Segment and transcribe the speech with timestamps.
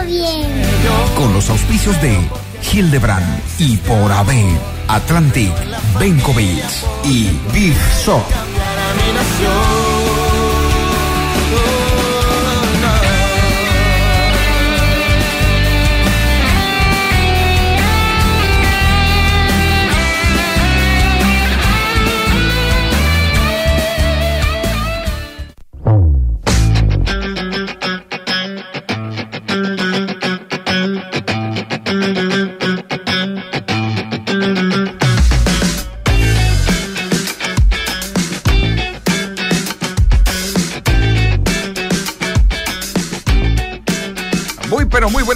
[0.00, 0.62] Bien.
[1.16, 2.18] Con los auspicios de
[2.72, 4.30] Hildebrand y por AB,
[4.88, 5.52] Atlantic,
[5.98, 6.64] Benkovic
[7.04, 8.22] y Big Shop.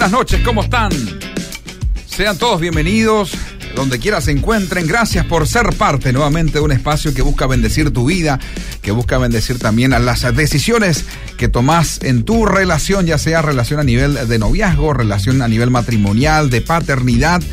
[0.09, 0.89] Buenas noches, ¿cómo están?
[2.05, 3.31] Sean todos bienvenidos,
[3.75, 4.87] donde quiera se encuentren.
[4.87, 8.39] Gracias por ser parte nuevamente de un espacio que busca bendecir tu vida,
[8.81, 11.03] que busca bendecir también a las decisiones
[11.35, 15.71] que tomás en tu relación, ya sea relación a nivel de noviazgo, relación a nivel
[15.71, 17.43] matrimonial, de paternidad,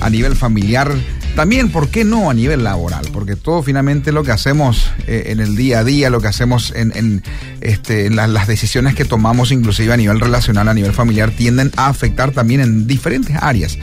[0.00, 0.92] a nivel familiar.
[1.34, 3.06] También, ¿por qué no a nivel laboral?
[3.12, 6.72] Porque todo finalmente lo que hacemos eh, en el día a día, lo que hacemos
[6.76, 7.22] en,
[7.60, 12.32] este, las decisiones que tomamos, inclusive a nivel relacional, a nivel familiar, tienden a afectar
[12.32, 13.78] también en diferentes áreas.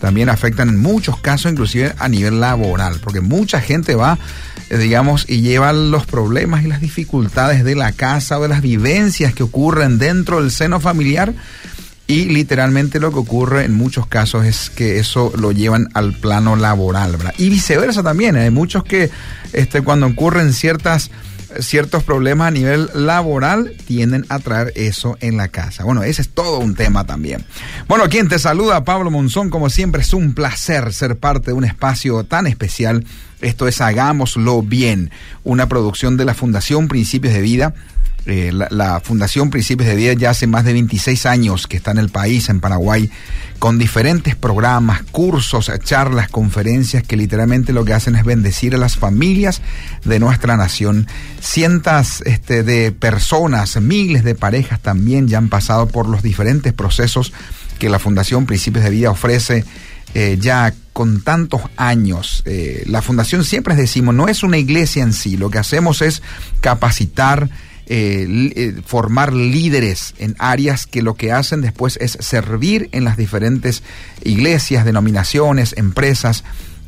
[0.00, 4.18] También afectan en muchos casos, inclusive a nivel laboral, porque mucha gente va,
[4.70, 8.62] eh, digamos, y lleva los problemas y las dificultades de la casa o de las
[8.62, 11.34] vivencias que ocurren dentro del seno familiar
[12.06, 16.54] y literalmente lo que ocurre en muchos casos es que eso lo llevan al plano
[16.54, 17.34] laboral, ¿verdad?
[17.38, 18.36] Y viceversa también.
[18.36, 19.10] Hay muchos que
[19.54, 21.10] este, cuando ocurren ciertas,
[21.60, 25.84] ciertos problemas a nivel laboral tienden a traer eso en la casa.
[25.84, 27.46] Bueno, ese es todo un tema también.
[27.88, 31.64] Bueno, quien te saluda, Pablo Monzón, como siempre es un placer ser parte de un
[31.64, 33.06] espacio tan especial.
[33.40, 35.10] Esto es Hagámoslo Bien,
[35.42, 37.74] una producción de la Fundación Principios de Vida.
[38.26, 41.98] Eh, la, Fundación Principios de Vida ya hace más de 26 años que está en
[41.98, 43.10] el país, en Paraguay,
[43.58, 48.96] con diferentes programas, cursos, charlas, conferencias que literalmente lo que hacen es bendecir a las
[48.96, 49.60] familias
[50.04, 51.06] de nuestra nación.
[51.40, 57.32] Cientos este, de personas, miles de parejas también ya han pasado por los diferentes procesos
[57.78, 59.64] que la Fundación Principios de Vida ofrece
[60.14, 62.42] eh, ya con tantos años.
[62.46, 66.22] Eh, la fundación siempre decimos, no es una iglesia en sí, lo que hacemos es
[66.60, 67.50] capacitar,
[67.86, 73.16] eh, eh, formar líderes en áreas que lo que hacen después es servir en las
[73.16, 73.82] diferentes
[74.22, 76.44] iglesias, denominaciones, empresas.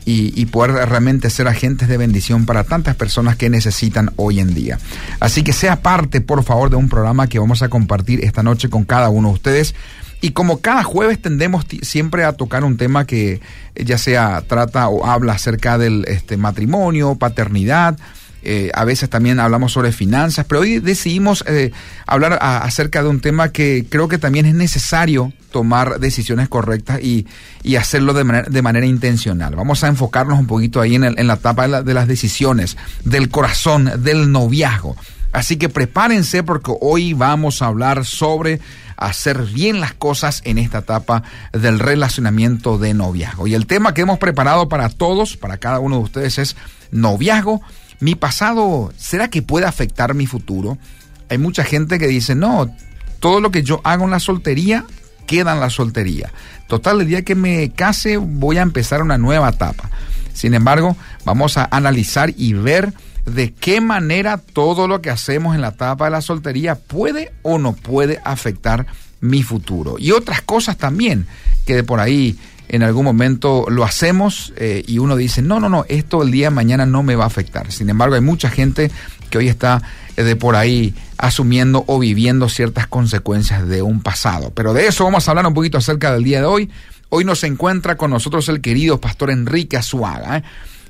[0.08, 4.54] Y, y poder realmente ser agentes de bendición para tantas personas que necesitan hoy en
[4.54, 4.78] día.
[5.18, 8.70] Así que sea parte, por favor, de un programa que vamos a compartir esta noche
[8.70, 9.74] con cada uno de ustedes.
[10.20, 13.40] Y como cada jueves tendemos siempre a tocar un tema que
[13.74, 17.98] eh, ya sea trata o habla acerca del este, matrimonio, paternidad,
[18.42, 21.72] eh, a veces también hablamos sobre finanzas, pero hoy decidimos eh,
[22.06, 27.26] hablar acerca de un tema que creo que también es necesario tomar decisiones correctas y,
[27.62, 29.56] y hacerlo de manera, de manera intencional.
[29.56, 33.28] Vamos a enfocarnos un poquito ahí en, el- en la etapa de las decisiones, del
[33.30, 34.96] corazón, del noviazgo.
[35.32, 38.60] Así que prepárense porque hoy vamos a hablar sobre
[38.96, 41.22] hacer bien las cosas en esta etapa
[41.52, 43.46] del relacionamiento de noviazgo.
[43.46, 46.56] Y el tema que hemos preparado para todos, para cada uno de ustedes es
[46.90, 47.60] noviazgo.
[48.00, 50.78] Mi pasado, ¿será que puede afectar mi futuro?
[51.28, 52.70] Hay mucha gente que dice, no,
[53.20, 54.84] todo lo que yo hago en la soltería
[55.26, 56.32] queda en la soltería.
[56.68, 59.90] Total, el día que me case voy a empezar una nueva etapa.
[60.32, 62.92] Sin embargo, vamos a analizar y ver
[63.24, 67.58] de qué manera todo lo que hacemos en la etapa de la soltería puede o
[67.58, 68.86] no puede afectar
[69.20, 69.96] mi futuro.
[69.98, 71.26] Y otras cosas también
[71.64, 75.68] que de por ahí en algún momento lo hacemos eh, y uno dice, no, no,
[75.68, 77.70] no, esto el día de mañana no me va a afectar.
[77.70, 78.90] Sin embargo, hay mucha gente
[79.30, 79.82] que hoy está
[80.16, 84.50] eh, de por ahí asumiendo o viviendo ciertas consecuencias de un pasado.
[84.54, 86.70] Pero de eso vamos a hablar un poquito acerca del día de hoy.
[87.08, 90.42] Hoy nos encuentra con nosotros el querido pastor Enrique Azuaga.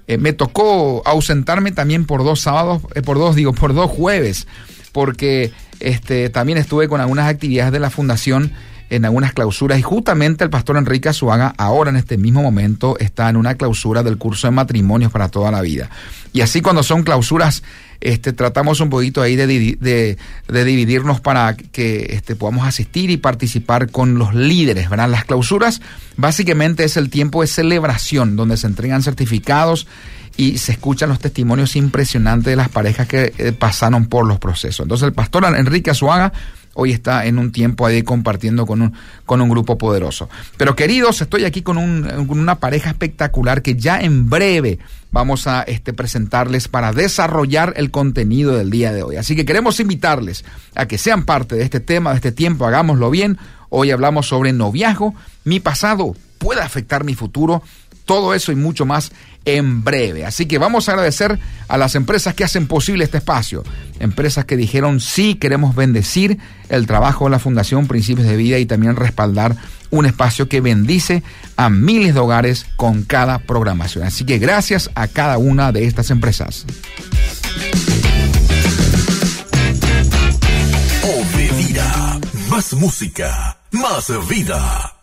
[0.06, 0.16] ¿eh?
[0.16, 4.46] Me tocó ausentarme también por dos sábados, por dos, digo, por dos jueves,
[4.92, 8.52] porque este, también estuve con algunas actividades de la fundación
[8.90, 13.28] en algunas clausuras y justamente el pastor Enrique Azuaga ahora en este mismo momento está
[13.28, 15.90] en una clausura del curso de matrimonios para toda la vida.
[16.32, 17.62] Y así cuando son clausuras,
[18.00, 20.18] este, tratamos un poquito ahí de, de,
[20.48, 25.08] de dividirnos para que este, podamos asistir y participar con los líderes, ¿verdad?
[25.08, 25.80] Las clausuras
[26.16, 29.86] básicamente es el tiempo de celebración donde se entregan certificados
[30.36, 34.84] y se escuchan los testimonios impresionantes de las parejas que eh, pasaron por los procesos.
[34.84, 36.32] Entonces el pastor Enrique Azuaga
[36.76, 38.92] hoy está en un tiempo ahí compartiendo con un,
[39.24, 40.28] con un grupo poderoso.
[40.56, 44.78] Pero queridos, estoy aquí con, un, con una pareja espectacular que ya en breve
[45.10, 49.16] vamos a este, presentarles para desarrollar el contenido del día de hoy.
[49.16, 50.44] Así que queremos invitarles
[50.74, 53.38] a que sean parte de este tema, de este tiempo, hagámoslo bien.
[53.70, 55.14] Hoy hablamos sobre noviazgo.
[55.44, 57.62] Mi pasado puede afectar mi futuro.
[58.06, 59.12] Todo eso y mucho más
[59.44, 60.24] en breve.
[60.24, 61.38] Así que vamos a agradecer
[61.68, 63.62] a las empresas que hacen posible este espacio.
[64.00, 66.38] Empresas que dijeron sí, queremos bendecir
[66.68, 69.56] el trabajo de la Fundación Principios de Vida y también respaldar
[69.90, 71.22] un espacio que bendice
[71.56, 74.04] a miles de hogares con cada programación.
[74.04, 76.64] Así que gracias a cada una de estas empresas.
[82.56, 84.95] Más música, más vida.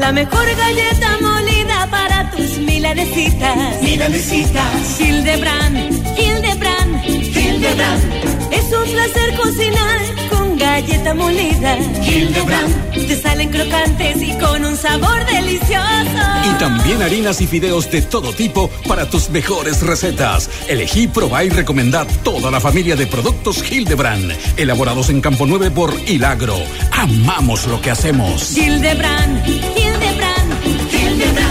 [0.00, 3.82] La mejor galleta molida para tus milanesitas.
[3.82, 4.98] Milanesitas.
[4.98, 8.04] Hildebrand, Hildebrand, Hildebrand.
[8.50, 10.00] Es un placer cocinar
[10.30, 11.76] con galleta molida.
[12.02, 12.80] Hildebrand.
[13.08, 16.24] Te salen crocantes y con un sabor delicioso.
[16.44, 20.48] Y también harinas y fideos de todo tipo para tus mejores recetas.
[20.66, 24.32] Elegí, probá y recomendad toda la familia de productos Hildebrand.
[24.56, 26.56] Elaborados en Campo 9 por Hilagro.
[26.92, 28.56] Amamos lo que hacemos.
[28.56, 29.79] Hildebrand.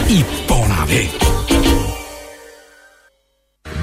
[0.09, 1.38] Y Ponave.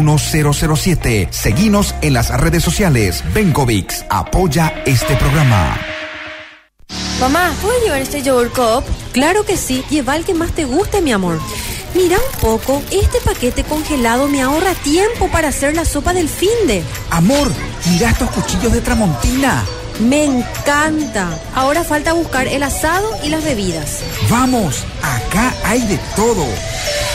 [0.00, 1.28] 1007.
[1.30, 3.22] Seguinos en las redes sociales.
[3.32, 5.78] Bencovix apoya este programa.
[7.20, 8.84] Mamá, ¿puedo llevar este yogur cup?
[9.12, 9.84] Claro que sí.
[9.90, 11.38] Lleva el que más te guste, mi amor.
[11.94, 16.82] Mira un poco, este paquete congelado me ahorra tiempo para hacer la sopa del finde.
[17.10, 17.50] Amor,
[17.90, 19.64] mira estos cuchillos de Tramontina.
[20.00, 21.28] Me encanta.
[21.54, 23.98] Ahora falta buscar el asado y las bebidas.
[24.30, 26.46] Vamos, acá hay de todo.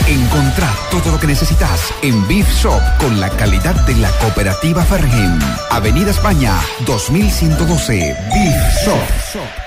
[0.06, 5.38] Encontrá todo lo que necesitas en Beef Shop con la calidad de la cooperativa Fergen.
[5.70, 6.52] Avenida España,
[6.86, 8.16] 2112.
[8.32, 9.66] Beef Shop.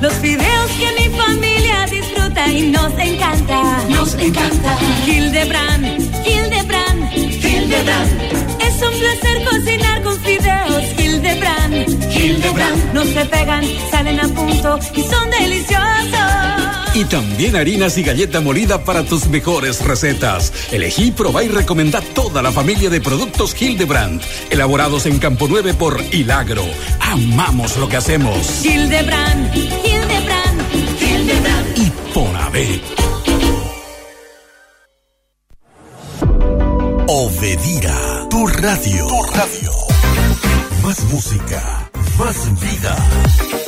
[0.00, 3.62] Los fideos que mi familia disfruta y nos encanta.
[3.88, 4.76] Nos encanta.
[5.06, 5.86] Hildebrand,
[6.26, 8.20] Hildebrand, Hildebrand.
[8.60, 12.14] Es un placer cocinar con fideos Hildebrand.
[12.14, 12.92] Hildebrand.
[12.92, 16.35] No se pegan, salen a punto y son deliciosos.
[16.96, 20.50] Y también harinas y galleta molida para tus mejores recetas.
[20.72, 24.22] Elegí, probá y recomendá toda la familia de productos Hildebrand.
[24.48, 26.64] Elaborados en Campo 9 por Hilagro.
[27.00, 28.64] Amamos lo que hacemos.
[28.64, 30.62] Hildebrand, Hildebrand,
[31.02, 31.76] Hildebrand.
[31.76, 32.80] Y Ponave.
[37.08, 38.26] Obedira.
[38.30, 39.06] Tu radio.
[39.06, 39.72] Tu radio.
[40.82, 41.90] Más música.
[42.18, 43.65] Más vida.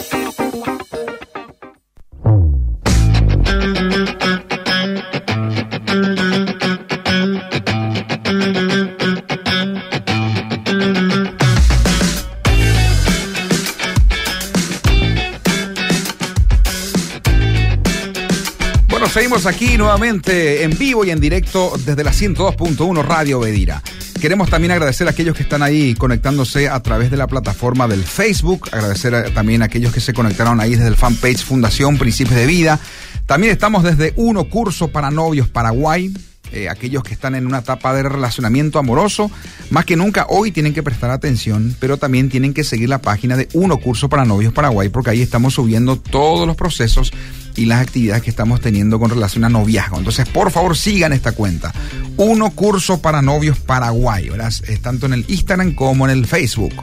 [19.18, 23.82] Seguimos aquí nuevamente en vivo y en directo desde la 102.1 Radio Bedira.
[24.20, 28.04] Queremos también agradecer a aquellos que están ahí conectándose a través de la plataforma del
[28.04, 32.46] Facebook, agradecer también a aquellos que se conectaron ahí desde el fanpage Fundación Principios de
[32.46, 32.78] Vida.
[33.26, 36.14] También estamos desde Uno Curso para Novios Paraguay.
[36.52, 39.32] eh, aquellos que están en una etapa de relacionamiento amoroso,
[39.70, 43.36] más que nunca hoy tienen que prestar atención, pero también tienen que seguir la página
[43.36, 47.12] de Uno Curso para Novios Paraguay, porque ahí estamos subiendo todos los procesos
[47.58, 49.98] y las actividades que estamos teniendo con relación a noviazgo.
[49.98, 51.74] Entonces, por favor, sigan esta cuenta.
[52.16, 54.52] Uno Curso para Novios Paraguay, ¿verdad?
[54.66, 56.74] Es tanto en el Instagram como en el Facebook.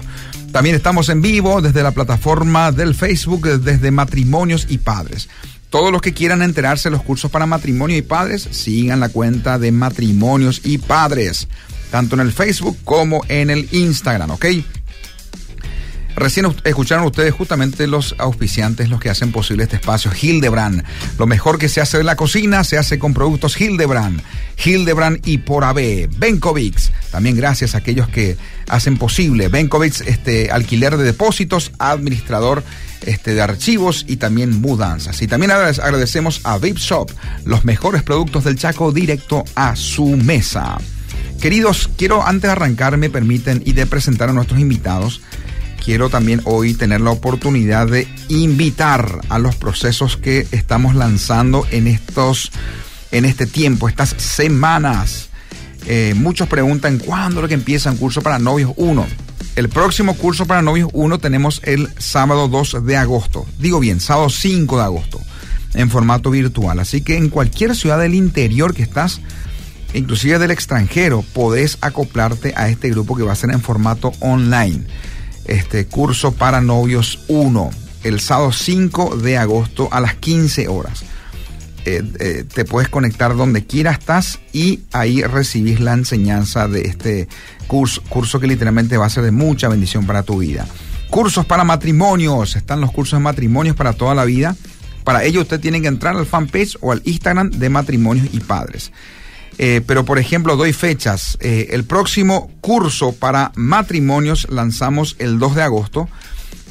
[0.51, 5.29] También estamos en vivo desde la plataforma del Facebook, desde Matrimonios y Padres.
[5.70, 9.60] Todos los que quieran enterarse de los cursos para matrimonio y padres, sigan la cuenta
[9.60, 11.50] de Matrimonios y Padres,
[11.91, 14.46] tanto en el Facebook como en el Instagram, ¿ok?
[16.15, 20.12] Recién escucharon ustedes justamente los auspiciantes, los que hacen posible este espacio.
[20.19, 20.84] Hildebrand.
[21.19, 24.22] Lo mejor que se hace en la cocina se hace con productos Hildebrand.
[24.63, 26.10] Hildebrand y por AB.
[26.17, 26.91] Benkovics.
[27.12, 29.50] También gracias a aquellos que hacen posible.
[29.50, 32.63] Benkovics, este, alquiler de depósitos, administrador
[33.01, 35.22] este, de archivos y también mudanzas.
[35.22, 37.12] Y también agradecemos a VIP Shop,
[37.43, 40.77] los mejores productos del Chaco directo a su mesa.
[41.41, 45.22] Queridos, quiero antes de arrancar, me permiten y de presentar a nuestros invitados,
[45.86, 51.86] quiero también hoy tener la oportunidad de invitar a los procesos que estamos lanzando en
[51.86, 52.51] estos,
[53.12, 55.30] en este tiempo, estas semanas.
[55.86, 59.06] Eh, muchos preguntan cuándo lo que empieza un curso para novios 1.
[59.56, 63.46] El próximo curso para novios 1 tenemos el sábado 2 de agosto.
[63.60, 65.22] Digo bien, sábado 5 de agosto,
[65.75, 66.80] en formato virtual.
[66.80, 69.22] Así que en cualquier ciudad del interior que estás,
[69.94, 74.84] inclusive del extranjero, podés acoplarte a este grupo que va a ser en formato online.
[75.46, 77.70] Este curso para novios 1,
[78.04, 81.06] el sábado 5 de agosto a las 15 horas.
[81.86, 87.28] Eh, eh, te puedes conectar donde quiera estás y ahí recibís la enseñanza de este
[87.68, 90.66] curso, curso que literalmente va a ser de mucha bendición para tu vida.
[91.12, 94.56] Cursos para matrimonios, están los cursos de matrimonios para toda la vida.
[95.04, 98.92] Para ello usted tiene que entrar al fanpage o al Instagram de matrimonios y padres.
[99.57, 101.38] Eh, pero por ejemplo, doy fechas.
[101.39, 106.09] Eh, el próximo curso para matrimonios lanzamos el 2 de agosto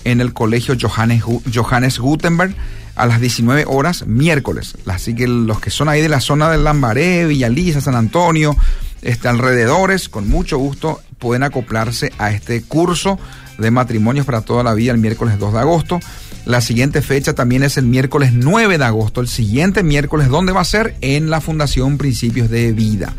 [0.04, 1.22] en el colegio Johannes,
[1.52, 2.54] Johannes Gutenberg
[2.94, 4.76] a las 19 horas miércoles.
[4.86, 8.56] Así que los que son ahí de la zona de Lambaré, Villaliza, San Antonio,
[9.02, 13.18] este, alrededores, con mucho gusto pueden acoplarse a este curso
[13.58, 16.00] de matrimonios para toda la vida el miércoles 2 de agosto.
[16.46, 19.22] La siguiente fecha también es el miércoles 9 de agosto.
[19.22, 20.94] El siguiente miércoles, ¿dónde va a ser?
[21.00, 23.14] En la Fundación Principios de Vida.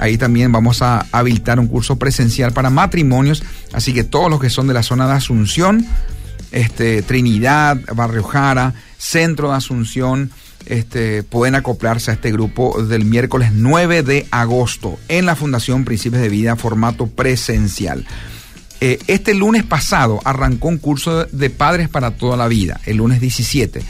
[0.00, 3.44] Ahí también vamos a habilitar un curso presencial para matrimonios.
[3.72, 5.86] Así que todos los que son de la zona de Asunción,
[6.50, 10.32] este, Trinidad, Barrio Jara, Centro de Asunción,
[10.66, 16.22] este, pueden acoplarse a este grupo del miércoles 9 de agosto en la Fundación Principios
[16.22, 18.04] de Vida, formato presencial.
[18.80, 23.20] Eh, este lunes pasado arrancó un curso de padres para toda la vida, el lunes
[23.20, 23.82] 17.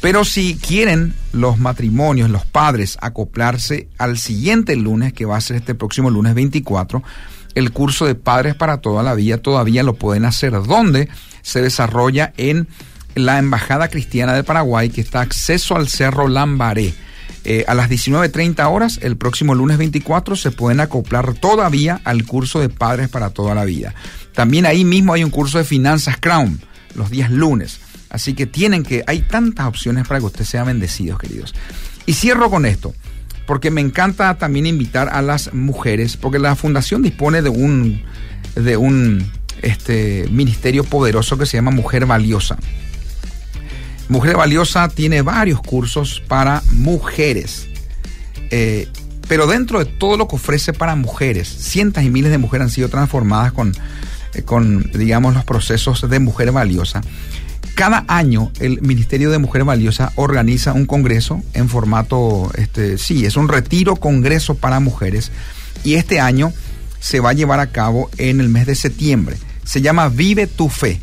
[0.00, 5.56] Pero si quieren los matrimonios, los padres, acoplarse al siguiente lunes, que va a ser
[5.56, 7.02] este próximo lunes 24,
[7.54, 10.52] el curso de padres para toda la vida todavía lo pueden hacer.
[10.62, 11.08] donde
[11.40, 12.68] Se desarrolla en
[13.14, 16.92] la Embajada Cristiana de Paraguay, que está acceso al Cerro Lambaré.
[17.46, 22.58] Eh, a las 19.30 horas, el próximo lunes 24, se pueden acoplar todavía al curso
[22.58, 23.94] de Padres para toda la vida.
[24.34, 26.60] También ahí mismo hay un curso de finanzas Crown,
[26.94, 27.80] los días lunes.
[28.10, 31.54] Así que tienen que, hay tantas opciones para que ustedes sean bendecidos, queridos.
[32.06, 32.94] Y cierro con esto,
[33.46, 38.02] porque me encanta también invitar a las mujeres, porque la fundación dispone de un,
[38.54, 39.30] de un
[39.62, 42.56] este, ministerio poderoso que se llama Mujer Valiosa.
[44.08, 47.68] Mujer Valiosa tiene varios cursos para mujeres.
[48.50, 48.88] Eh,
[49.26, 52.70] pero dentro de todo lo que ofrece para mujeres, cientos y miles de mujeres han
[52.70, 53.72] sido transformadas con
[54.42, 57.02] con, digamos, los procesos de Mujer Valiosa.
[57.74, 63.36] Cada año el Ministerio de Mujer Valiosa organiza un congreso en formato, este, sí, es
[63.36, 65.32] un retiro congreso para mujeres
[65.82, 66.52] y este año
[67.00, 69.36] se va a llevar a cabo en el mes de septiembre.
[69.64, 71.00] Se llama Vive tu Fe,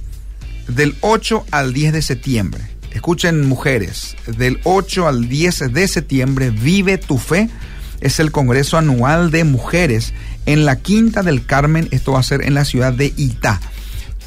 [0.68, 2.62] del 8 al 10 de septiembre.
[2.92, 7.50] Escuchen mujeres, del 8 al 10 de septiembre, Vive tu Fe
[8.02, 10.14] es el Congreso Anual de Mujeres
[10.46, 11.88] en la Quinta del Carmen.
[11.92, 13.62] Esto va a ser en la ciudad de Itá.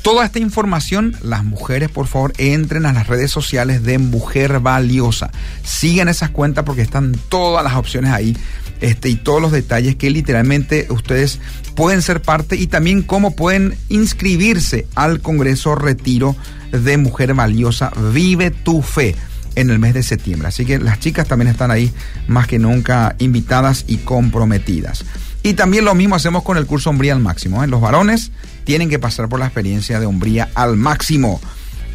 [0.02, 5.30] Toda esta información, las mujeres, por favor, entren a las redes sociales de Mujer Valiosa.
[5.64, 8.36] Sigan esas cuentas porque están todas las opciones ahí
[8.82, 11.40] este, y todos los detalles que literalmente ustedes
[11.74, 16.36] pueden ser parte y también cómo pueden inscribirse al Congreso Retiro
[16.70, 17.90] de Mujer Valiosa.
[18.12, 19.16] Vive tu fe
[19.54, 20.48] en el mes de septiembre.
[20.48, 21.92] Así que las chicas también están ahí
[22.26, 25.04] más que nunca invitadas y comprometidas.
[25.42, 27.62] Y también lo mismo hacemos con el curso Hombría al Máximo.
[27.62, 27.66] ¿eh?
[27.66, 28.32] Los varones
[28.64, 31.40] tienen que pasar por la experiencia de Hombría al Máximo.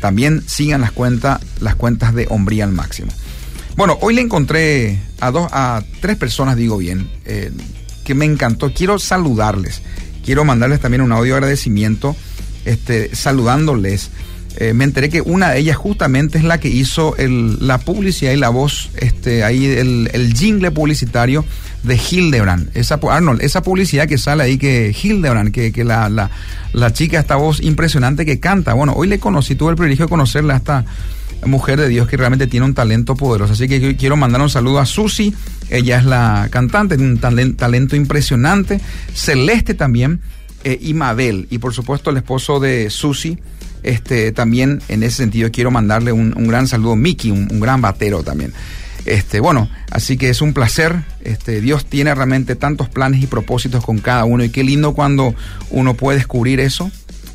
[0.02, 3.12] También sigan las, cuentas las cuentas de Hombría al Máximo.
[3.76, 7.52] Bueno, hoy le encontré a dos, a tres personas, digo bien, eh,
[8.04, 8.72] que me encantó.
[8.74, 9.82] Quiero saludarles.
[10.24, 12.16] Quiero mandarles también un audio de agradecimiento,
[12.66, 14.12] este, saludándoles
[14.58, 18.38] eh, me enteré que una de ellas justamente es la que hizo la publicidad y
[18.38, 21.46] la voz, este, ahí el, jingle publicitario
[21.84, 22.76] de Hildebrand.
[22.76, 26.32] Esa, Arnold, esa publicidad que sale ahí, que Hildebrand, que, que la, la,
[26.74, 28.74] la, chica, esta voz impresionante que canta.
[28.74, 30.86] Bueno, hoy le conocí, tuve el privilegio de conocerla a esta
[31.46, 33.54] mujer de Dios que realmente tiene un talento poderoso.
[33.54, 35.34] Así que quiero mandar un saludo a Susi,
[35.70, 38.82] ella es la cantante, tiene un talento, impresionante.
[39.14, 40.22] Celeste también,
[40.64, 43.38] eh, y Mabel, y por supuesto el esposo de Susi
[43.84, 47.82] Este, también en ese sentido quiero mandarle un, un gran saludo a Miki, un, gran
[47.82, 48.54] batero también.
[49.06, 51.04] Este, bueno, así que es un placer.
[51.22, 55.34] Este, Dios tiene realmente tantos planes y propósitos con cada uno y qué lindo cuando
[55.70, 56.92] uno puede descubrir eso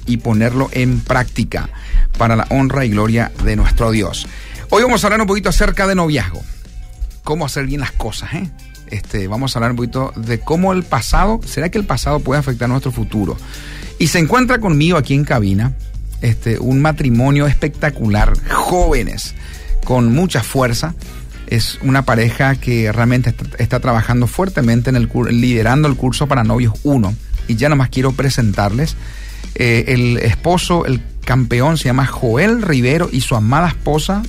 [0.06, 1.70] y ponerlo en práctica
[2.18, 4.26] para la honra y gloria de nuestro Dios.
[4.70, 6.42] Hoy vamos a hablar un poquito acerca de noviazgo.
[7.22, 8.50] Cómo hacer bien las cosas, ¿eh?
[8.88, 12.38] Este, vamos a hablar un poquito de cómo el pasado, ¿será que el pasado puede
[12.38, 13.36] afectar nuestro futuro?
[13.98, 15.72] Y se encuentra conmigo aquí en cabina
[16.24, 19.34] este, un matrimonio espectacular, jóvenes,
[19.84, 20.94] con mucha fuerza.
[21.46, 26.72] Es una pareja que realmente está, trabajando fuertemente en el liderando el curso para novios
[26.82, 27.14] 1.
[27.48, 28.96] Y ya nomás quiero presentarles.
[29.54, 34.22] Eh, el esposo, el campeón, se llama Joel Rivero y su amada esposa,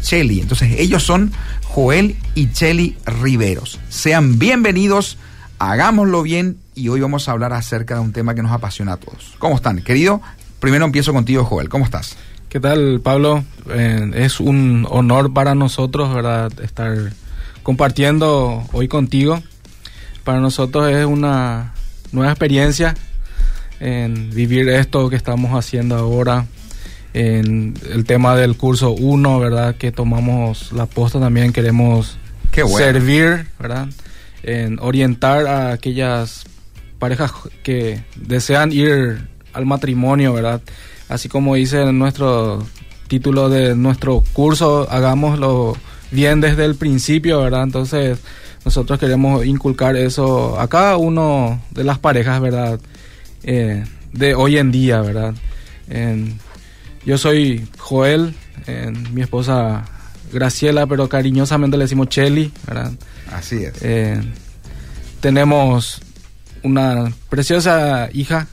[0.00, 0.40] Chelly.
[0.40, 1.32] Entonces, ellos son
[1.64, 3.78] Joel y Chelly Riveros.
[3.90, 5.18] Sean bienvenidos,
[5.58, 8.96] hagámoslo bien y hoy vamos a hablar acerca de un tema que nos apasiona a
[8.96, 9.34] todos.
[9.38, 9.82] ¿Cómo están?
[9.82, 10.22] Querido,
[10.62, 11.68] primero empiezo contigo, Joel.
[11.68, 12.16] ¿Cómo estás?
[12.48, 13.44] ¿Qué tal, Pablo?
[13.68, 16.52] Eh, es un honor para nosotros, ¿verdad?
[16.62, 17.12] Estar
[17.64, 19.42] compartiendo hoy contigo.
[20.22, 21.74] Para nosotros es una
[22.12, 22.94] nueva experiencia
[23.80, 26.46] en vivir esto que estamos haciendo ahora.
[27.12, 29.74] En el tema del curso 1, ¿verdad?
[29.74, 32.18] Que tomamos la posta también, queremos
[32.54, 32.78] bueno.
[32.78, 33.88] servir, ¿verdad?
[34.44, 36.44] En orientar a aquellas
[37.00, 37.32] parejas
[37.64, 40.60] que desean ir al matrimonio, ¿verdad?
[41.08, 42.66] Así como dice en nuestro
[43.08, 45.76] título de nuestro curso, hagámoslo
[46.10, 47.64] bien desde el principio, ¿verdad?
[47.64, 48.18] Entonces,
[48.64, 52.80] nosotros queremos inculcar eso a cada uno de las parejas, ¿verdad?
[53.42, 55.34] Eh, de hoy en día, ¿verdad?
[57.04, 58.34] Yo soy Joel,
[59.12, 59.84] mi esposa
[60.32, 62.92] Graciela, pero cariñosamente le decimos Chelly, ¿verdad?
[63.30, 63.74] Así es.
[63.82, 64.20] Eh,
[65.20, 66.00] tenemos
[66.62, 68.48] una preciosa hija,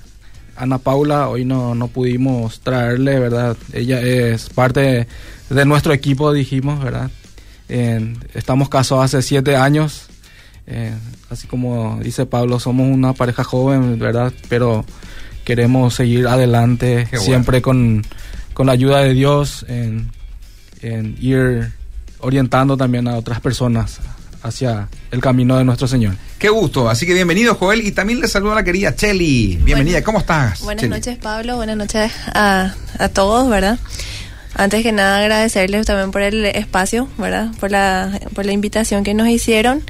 [0.60, 3.56] Ana Paula, hoy no, no pudimos traerle, ¿verdad?
[3.72, 5.08] Ella es parte
[5.50, 7.10] de nuestro equipo, dijimos, ¿verdad?
[7.70, 10.08] Eh, estamos casados hace siete años,
[10.68, 10.94] eh,
[11.30, 14.34] así como dice Pablo, somos una pareja joven, ¿verdad?
[14.50, 14.84] Pero
[15.46, 18.04] queremos seguir adelante siempre con,
[18.54, 20.12] con la ayuda de Dios, en,
[20.82, 21.72] en ir
[22.20, 24.02] orientando también a otras personas
[24.44, 26.16] hacia el camino de nuestro Señor.
[26.38, 29.58] Qué gusto, así que bienvenido Joel y también le saludo a la querida Chelly.
[29.64, 30.62] Bienvenida, Bueno, ¿cómo estás?
[30.62, 31.56] Buenas noches, Pablo.
[31.58, 33.78] Buenas noches a, a todos, ¿verdad?
[34.56, 37.50] Antes que nada, agradecerles también por el espacio, ¿verdad?
[37.60, 39.84] Por la, por la invitación que nos hicieron.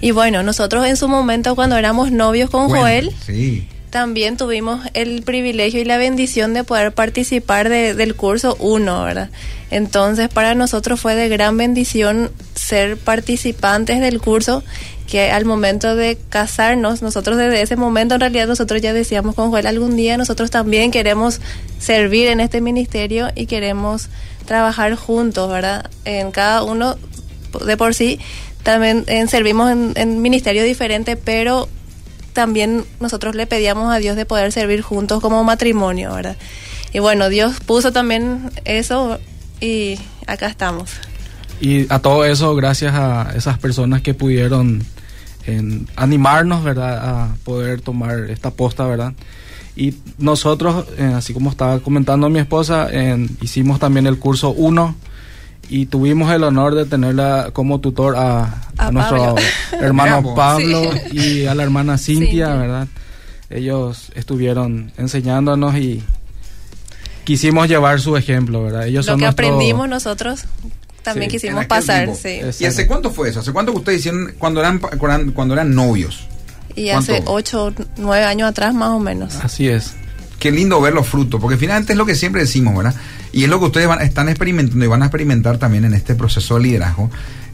[0.00, 3.68] Y bueno, nosotros en su momento, cuando éramos novios con Bueno, Joel, Sí.
[3.90, 9.30] También tuvimos el privilegio y la bendición de poder participar de- del curso 1, ¿verdad?
[9.70, 14.62] Entonces, para nosotros fue de gran bendición ser participantes del curso,
[15.06, 19.50] que al momento de casarnos, nosotros desde ese momento, en realidad, nosotros ya decíamos con
[19.50, 21.40] Joel, algún día nosotros también queremos
[21.78, 24.08] servir en este ministerio y queremos
[24.44, 25.90] trabajar juntos, ¿verdad?
[26.04, 26.96] En cada uno
[27.64, 28.18] de por sí,
[28.62, 31.68] también en- servimos en, en ministerio diferente, pero
[32.38, 36.36] también nosotros le pedíamos a Dios de poder servir juntos como matrimonio, ¿verdad?
[36.92, 39.18] Y bueno, Dios puso también eso
[39.60, 39.98] y
[40.28, 40.88] acá estamos.
[41.60, 44.84] Y a todo eso, gracias a esas personas que pudieron
[45.96, 46.98] animarnos, ¿verdad?
[47.02, 49.14] A poder tomar esta posta, ¿verdad?
[49.74, 54.94] Y nosotros, eh, así como estaba comentando mi esposa, en- hicimos también el curso 1
[55.68, 58.44] y tuvimos el honor de tenerla como tutor a,
[58.76, 59.42] a A nuestro Pablo.
[59.80, 60.34] hermano.
[60.34, 62.54] Pablo y a la hermana Cintia, Cintia.
[62.54, 62.88] ¿verdad?
[63.50, 66.02] Ellos estuvieron enseñándonos y
[67.24, 68.86] quisimos llevar su ejemplo, ¿verdad?
[68.86, 70.44] Ellos Lo son que nuestro- aprendimos nosotros
[71.02, 71.36] también Sí.
[71.38, 72.40] Quisimos pasar, sí.
[72.60, 73.40] ¿Y hace cuánto fue eso?
[73.40, 76.26] ¿Hace cuánto que ustedes hicieron cuando eran, cuando eran, novios?
[76.74, 77.32] Y hace ¿Cuánto?
[77.32, 79.34] ocho, nueve años atrás más o menos.
[79.36, 79.94] Así es.
[80.38, 82.94] Qué lindo ver los frutos, porque finalmente es lo que siempre decimos, ¿verdad?
[83.32, 86.14] Y es lo que ustedes van, están experimentando y van a experimentar también en este
[86.14, 87.10] proceso de liderazgo,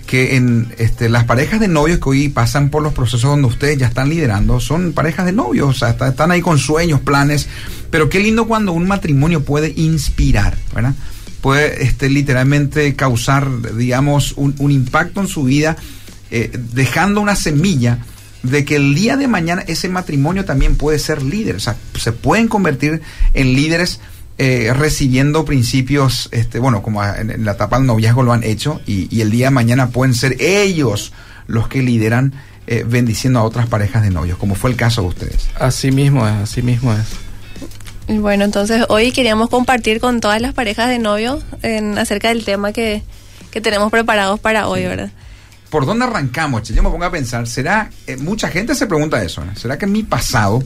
[0.07, 3.79] que en este, las parejas de novios que hoy pasan por los procesos donde ustedes
[3.79, 7.49] ya están liderando, son parejas de novios, o sea, está- están ahí con sueños, planes,
[7.91, 10.95] pero qué lindo cuando un matrimonio puede inspirar, ¿verdad?
[11.41, 15.77] Puede este, literalmente causar, digamos, un, un impacto en su vida,
[16.31, 17.99] eh, dejando una semilla
[18.43, 22.13] de que el día de mañana ese matrimonio también puede ser líder, o sea, se
[22.13, 23.01] pueden convertir
[23.33, 24.01] en líderes
[24.39, 28.81] eh, recibiendo principios, este, bueno, como en, en la etapa del noviazgo lo han hecho,
[28.87, 31.13] y, y el día de mañana pueden ser ellos
[31.47, 32.33] los que lideran
[32.67, 35.49] eh, bendiciendo a otras parejas de novios, como fue el caso de ustedes.
[35.57, 38.19] Así mismo es, así mismo es.
[38.19, 42.73] Bueno, entonces hoy queríamos compartir con todas las parejas de novios en, acerca del tema
[42.73, 43.03] que,
[43.51, 45.11] que tenemos preparados para hoy, ¿verdad?
[45.71, 46.63] ¿Por dónde arrancamos?
[46.63, 46.75] Che?
[46.75, 49.55] Yo me pongo a pensar, ¿será, eh, mucha gente se pregunta eso, ¿no?
[49.57, 50.63] ¿será que en mi pasado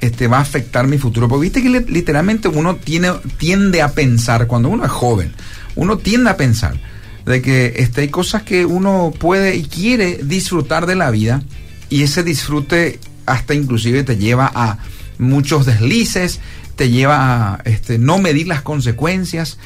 [0.00, 1.28] este, va a afectar mi futuro.
[1.28, 5.32] Porque viste que li- literalmente uno tiene, tiende a pensar, cuando uno es joven,
[5.74, 6.78] uno tiende a pensar
[7.24, 11.42] de que este, hay cosas que uno puede y quiere disfrutar de la vida
[11.90, 14.78] y ese disfrute hasta inclusive te lleva a
[15.18, 16.40] muchos deslices,
[16.76, 19.58] te lleva a este, no medir las consecuencias,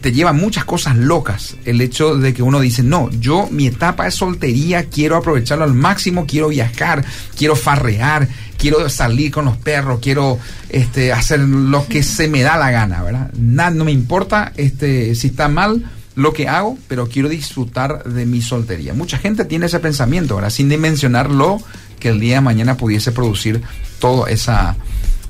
[0.00, 1.56] te lleva a muchas cosas locas.
[1.64, 5.74] El hecho de que uno dice, no, yo mi etapa de soltería quiero aprovecharlo al
[5.74, 7.04] máximo, quiero viajar,
[7.36, 10.38] quiero farrear, quiero salir con los perros, quiero
[10.68, 13.32] este, hacer lo que se me da la gana, ¿verdad?
[13.36, 18.26] Nada, no me importa este, si está mal lo que hago, pero quiero disfrutar de
[18.26, 18.94] mi soltería.
[18.94, 20.50] Mucha gente tiene ese pensamiento, ¿verdad?
[20.50, 21.60] Sin dimensionar lo
[21.98, 23.60] que el día de mañana pudiese producir
[23.98, 24.76] todo, esa,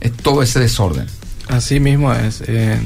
[0.00, 1.06] eh, todo ese desorden.
[1.48, 2.42] Así mismo es.
[2.46, 2.78] eh,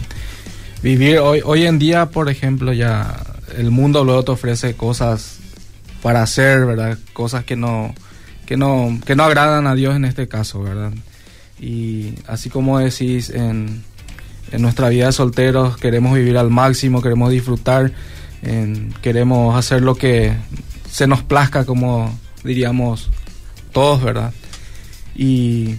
[0.82, 3.22] vivir hoy, hoy en día, por ejemplo, ya
[3.56, 5.38] el mundo luego te ofrece cosas
[6.02, 6.98] para hacer, ¿verdad?
[7.12, 7.94] Cosas que no,
[8.46, 10.92] que no, que no agradan a Dios en este caso, ¿verdad?
[11.58, 13.82] Y así como decís, en,
[14.52, 17.92] en nuestra vida de solteros queremos vivir al máximo, queremos disfrutar,
[19.02, 20.34] queremos hacer lo que
[20.90, 23.10] se nos plazca, como diríamos
[23.72, 24.32] todos, ¿verdad?
[25.14, 25.76] Y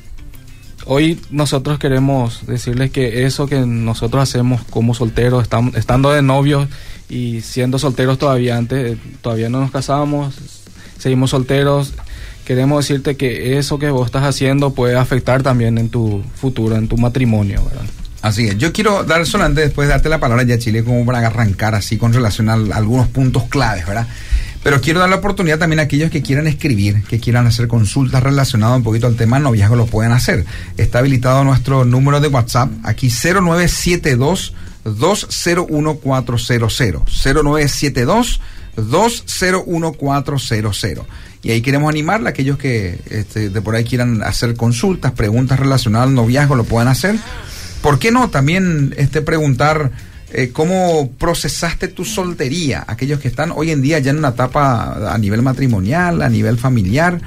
[0.86, 6.68] hoy nosotros queremos decirles que eso que nosotros hacemos como solteros, estam- estando de novios
[7.10, 10.36] y siendo solteros todavía antes, eh, todavía no nos casamos,
[10.98, 11.94] seguimos solteros,
[12.46, 16.88] queremos decirte que eso que vos estás haciendo puede afectar también en tu futuro, en
[16.88, 17.86] tu matrimonio, ¿verdad?
[18.22, 18.58] Así es.
[18.60, 22.14] Yo quiero dar solamente después darte la palabra ya Chile como para arrancar así con
[22.14, 24.08] relación a al- algunos puntos claves, ¿verdad?
[24.64, 28.22] Pero quiero dar la oportunidad también a aquellos que quieran escribir, que quieran hacer consultas
[28.22, 30.46] relacionadas un poquito al tema noviazgo, lo pueden hacer.
[30.78, 38.40] Está habilitado nuestro número de WhatsApp, aquí 0972 201400 0972
[38.76, 41.08] 201400
[41.44, 45.60] y ahí queremos animarle a aquellos que este, de por ahí quieran hacer consultas, preguntas
[45.60, 47.16] relacionadas al noviazgo, lo puedan hacer.
[47.82, 49.92] ¿Por qué no también este, preguntar
[50.34, 52.86] eh, cómo procesaste tu soltería?
[52.88, 56.58] Aquellos que están hoy en día ya en una etapa a nivel matrimonial, a nivel
[56.58, 57.22] familiar,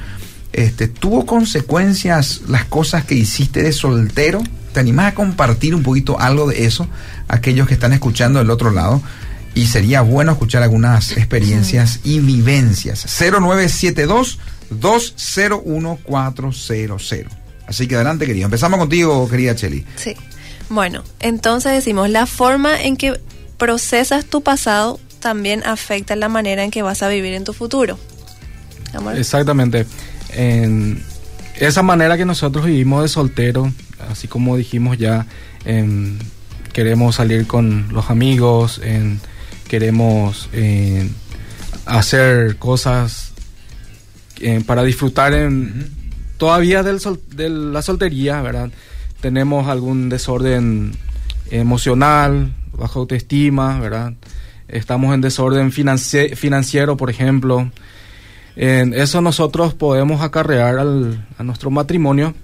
[0.52, 4.42] este, ¿tuvo consecuencias las cosas que hiciste de soltero?
[4.72, 6.88] ¿Te animás a compartir un poquito algo de eso?
[7.28, 9.02] Aquellos que están escuchando del otro lado.
[9.54, 13.06] Y sería bueno escuchar algunas experiencias y vivencias.
[13.06, 14.38] 0972
[14.70, 17.14] 201400.
[17.66, 18.46] Así que adelante, querido.
[18.46, 19.84] Empezamos contigo, querida Cheli.
[19.96, 20.16] Sí.
[20.74, 23.20] Bueno, entonces decimos, la forma en que
[23.58, 27.98] procesas tu pasado también afecta la manera en que vas a vivir en tu futuro.
[28.92, 29.16] Amor.
[29.16, 29.86] Exactamente.
[30.32, 31.02] En
[31.58, 33.72] esa manera que nosotros vivimos de soltero,
[34.10, 35.26] así como dijimos ya,
[35.64, 36.18] en-
[36.72, 39.20] queremos salir con los amigos, en-
[39.68, 41.14] queremos en,
[41.86, 43.32] hacer cosas
[44.66, 45.90] para disfrutar en,
[46.36, 48.70] todavía del sol- de la soltería, ¿verdad?
[49.28, 50.92] Tenemos algún desorden
[51.50, 54.12] emocional, baja autoestima, ¿verdad?
[54.68, 57.70] Estamos en desorden financi- financiero, por ejemplo.
[58.54, 62.34] Eso nosotros podemos acarrear al- a nuestro matrimonio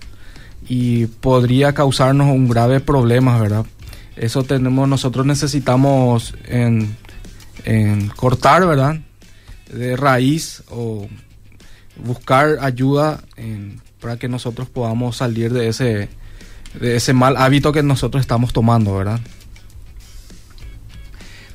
[0.71, 3.67] y podría causarnos un grave problema, ¿verdad?
[4.17, 6.97] Eso tenemos, nosotros necesitamos en,
[7.67, 9.01] en cortar, ¿verdad?
[9.71, 11.09] De raíz o
[12.03, 13.21] buscar ayuda
[14.01, 16.09] para que nosotros podamos salir de ese,
[16.79, 19.21] de ese mal hábito que nosotros estamos tomando, ¿verdad?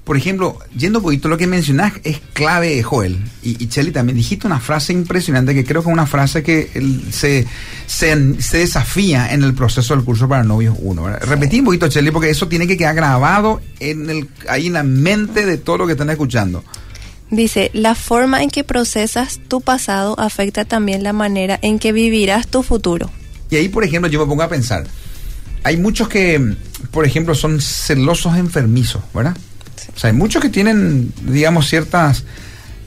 [0.04, 3.18] Por ejemplo, yendo un poquito, lo que mencionás es clave, Joel.
[3.42, 6.70] Y, y Cheli también dijiste una frase impresionante que creo que es una frase que
[6.76, 7.48] el- se,
[7.88, 11.08] se, se desafía en el proceso del curso para novios 1.
[11.22, 14.84] Repetí un poquito, Cheli, porque eso tiene que quedar grabado en el, ahí en la
[14.84, 16.64] mente de todo lo que están escuchando.
[17.32, 22.46] Dice, la forma en que procesas tu pasado afecta también la manera en que vivirás
[22.48, 23.10] tu futuro.
[23.50, 24.86] Y ahí, por ejemplo, yo me pongo a pensar.
[25.66, 26.56] Hay muchos que,
[26.92, 29.36] por ejemplo, son celosos enfermizos, ¿verdad?
[29.96, 32.24] O sea, hay muchos que tienen, digamos, ciertas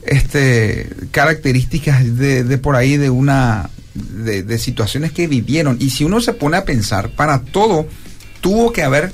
[0.05, 5.75] este, características de, de por ahí de una de, de situaciones que vivieron.
[5.81, 7.85] Y si uno se pone a pensar, para todo
[8.39, 9.11] tuvo que haber,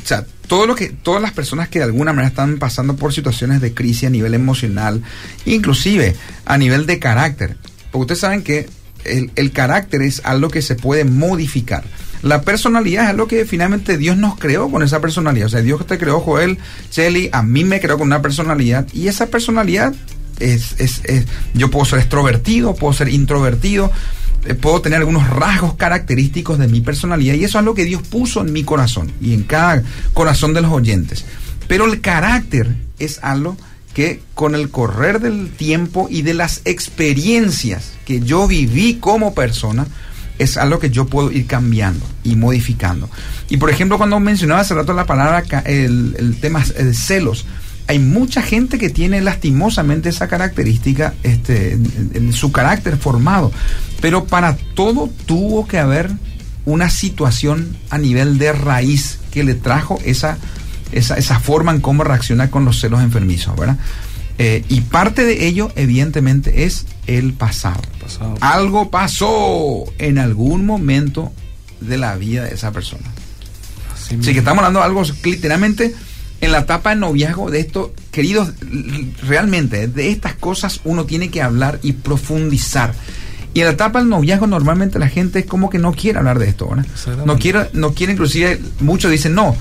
[0.00, 3.12] o sea, todo lo que, todas las personas que de alguna manera están pasando por
[3.12, 5.02] situaciones de crisis a nivel emocional,
[5.46, 6.14] inclusive
[6.44, 7.56] a nivel de carácter.
[7.90, 8.68] Porque ustedes saben que
[9.04, 11.82] el, el carácter es algo que se puede modificar.
[12.22, 15.46] La personalidad es algo que finalmente Dios nos creó con esa personalidad.
[15.46, 16.58] O sea, Dios te creó, Joel,
[16.90, 18.86] Shelly, a mí me creó con una personalidad.
[18.92, 19.94] Y esa personalidad
[20.40, 23.90] es, es, es- yo puedo ser extrovertido, puedo ser introvertido,
[24.46, 27.34] eh, puedo tener algunos rasgos característicos de mi personalidad.
[27.34, 29.82] Y eso es lo que Dios puso en mi corazón y en cada
[30.14, 31.24] corazón de los oyentes.
[31.68, 33.56] Pero el carácter es algo
[33.94, 39.86] que con el correr del tiempo y de las experiencias que yo viví como persona,
[40.38, 43.08] es algo que yo puedo ir cambiando y modificando.
[43.48, 47.46] Y por ejemplo, cuando mencionaba hace rato la palabra, el, el tema de celos,
[47.88, 51.78] hay mucha gente que tiene lastimosamente esa característica este,
[52.32, 53.50] su carácter formado.
[54.02, 56.10] Pero para todo tuvo que haber
[56.66, 60.36] una situación a nivel de raíz que le trajo esa,
[60.92, 63.78] esa, esa forma en cómo reacciona con los celos enfermizos, ¿verdad?
[64.36, 67.82] Eh, y parte de ello, evidentemente, es el pasado.
[68.00, 68.36] pasado.
[68.40, 71.32] Algo pasó en algún momento
[71.80, 73.10] de la vida de esa persona.
[73.92, 75.94] Así, Así que estamos hablando de algo literalmente
[76.40, 78.52] en la etapa de noviazgo de esto, queridos,
[79.26, 82.94] realmente de estas cosas uno tiene que hablar y profundizar.
[83.54, 86.38] Y en la etapa del noviazgo normalmente la gente es como que no quiere hablar
[86.38, 86.86] de esto, ¿verdad?
[87.24, 89.56] No quiere, no quiere inclusive, muchos dicen, no,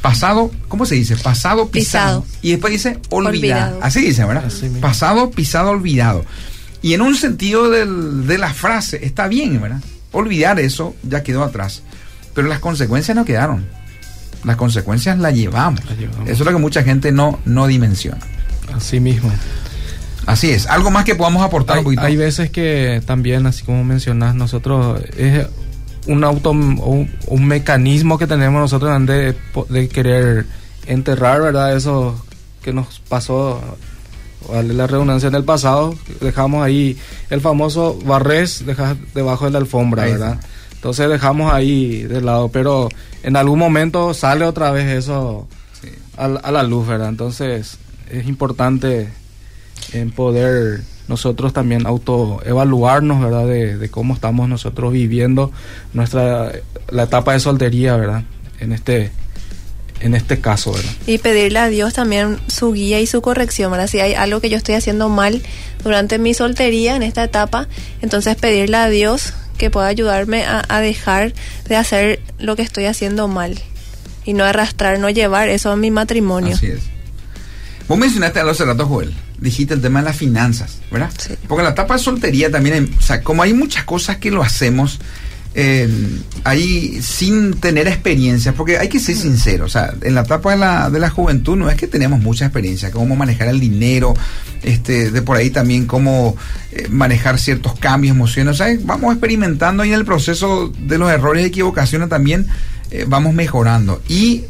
[0.00, 1.16] pasado, ¿cómo se dice?
[1.16, 2.22] Pasado pisado.
[2.22, 2.38] pisado.
[2.40, 3.74] Y después dice olvidado.
[3.74, 3.78] olvidado.
[3.82, 4.46] Así dice, ¿verdad?
[4.46, 6.24] Así pasado pisado olvidado.
[6.82, 9.80] Y en un sentido del, de la frase, está bien, ¿verdad?
[10.10, 11.82] Olvidar eso ya quedó atrás.
[12.34, 13.64] Pero las consecuencias no quedaron
[14.44, 15.80] las consecuencias las llevamos.
[16.24, 18.18] Eso es lo que mucha gente no, no dimensiona.
[18.74, 19.30] Así mismo.
[20.26, 20.66] Así es.
[20.66, 22.02] ¿Algo más que podamos aportar hay, un poquito?
[22.02, 25.46] Hay veces que también, así como mencionas, nosotros es
[26.06, 29.36] un auto, un, un mecanismo que tenemos nosotros de,
[29.68, 30.46] de querer
[30.86, 31.76] enterrar, ¿verdad?
[31.76, 32.24] Eso
[32.62, 33.60] que nos pasó,
[34.48, 36.96] vale la redundancia en el pasado, dejamos ahí
[37.30, 40.40] el famoso barres dejas debajo de la alfombra, ¿verdad?
[40.74, 42.88] Entonces dejamos ahí de lado, pero
[43.22, 45.46] en algún momento sale otra vez eso
[45.80, 45.88] sí.
[46.16, 47.08] a, a, la luz, ¿verdad?
[47.08, 47.78] Entonces
[48.10, 49.08] es importante
[49.92, 53.46] en poder nosotros también autoevaluarnos, ¿verdad?
[53.46, 55.52] De, de, cómo estamos nosotros viviendo
[55.92, 56.52] nuestra
[56.90, 58.24] la etapa de soltería, ¿verdad?
[58.60, 59.10] En este
[60.00, 60.90] en este caso, ¿verdad?
[61.06, 63.86] Y pedirle a Dios también su guía y su corrección, ¿verdad?
[63.86, 65.42] Si hay algo que yo estoy haciendo mal
[65.84, 67.68] durante mi soltería en esta etapa,
[68.00, 71.34] entonces pedirle a Dios que pueda ayudarme a, a, dejar
[71.68, 73.60] de hacer lo que estoy haciendo mal
[74.24, 76.54] y no arrastrar, no llevar eso a mi matrimonio.
[76.54, 76.80] Así es.
[77.88, 81.10] Vos mencionaste a los rato, Joel, dijiste el tema de las finanzas, ¿verdad?
[81.18, 81.34] Sí.
[81.46, 84.42] Porque en la etapa de soltería también, o sea, como hay muchas cosas que lo
[84.42, 84.98] hacemos,
[85.54, 85.88] eh,
[86.44, 90.56] ahí sin tener experiencia, porque hay que ser sincero, o sea, en la etapa de
[90.56, 94.14] la, de la juventud no es que tenemos mucha experiencia, cómo manejar el dinero,
[94.62, 96.36] este, de por ahí también cómo
[96.72, 101.10] eh, manejar ciertos cambios, emociones, o sea, vamos experimentando y en el proceso de los
[101.10, 102.46] errores y equivocaciones también
[102.90, 104.02] eh, vamos mejorando.
[104.08, 104.44] Y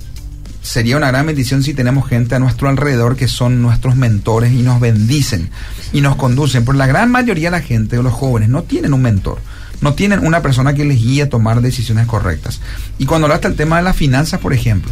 [0.63, 4.63] sería una gran bendición si tenemos gente a nuestro alrededor que son nuestros mentores y
[4.63, 5.51] nos bendicen
[5.93, 8.95] y nos conducen, pero la gran mayoría de la gente, de los jóvenes, no tienen
[8.95, 9.41] un mentor
[9.83, 12.61] no tienen una persona que les guíe a tomar decisiones correctas.
[12.99, 14.91] Y cuando hablaste del tema de las finanzas, por ejemplo,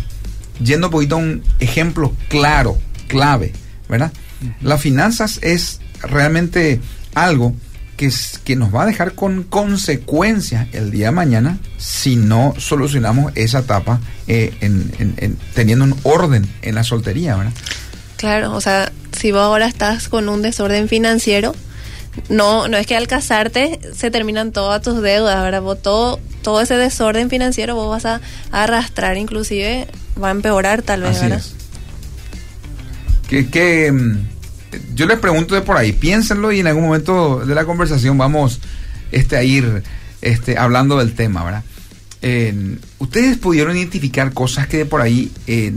[0.62, 2.76] yendo un poquito a un ejemplo claro,
[3.09, 3.53] clave,
[3.88, 4.12] ¿verdad?
[4.61, 6.81] Las finanzas es realmente
[7.14, 7.55] algo
[7.96, 12.55] que, es, que nos va a dejar con consecuencias el día de mañana si no
[12.59, 17.53] solucionamos esa etapa eh, en, teniendo un orden en la soltería, ¿verdad?
[18.16, 21.55] Claro, o sea, si vos ahora estás con un desorden financiero,
[22.28, 25.62] no, no es que al casarte se terminan todas tus deudas, ¿verdad?
[25.62, 28.20] Vos todo, todo ese desorden financiero vos vas a,
[28.52, 29.88] a arrastrar, inclusive
[30.22, 31.38] va a empeorar tal vez, Así ¿verdad?
[31.38, 31.54] Es.
[33.28, 33.92] Que, que,
[34.94, 38.61] yo les pregunto de por ahí, piénsenlo y en algún momento de la conversación vamos
[39.12, 39.83] este, a ir
[40.20, 41.64] este, hablando del tema, ¿verdad?
[42.22, 45.72] Eh, Ustedes pudieron identificar cosas que de por ahí eh,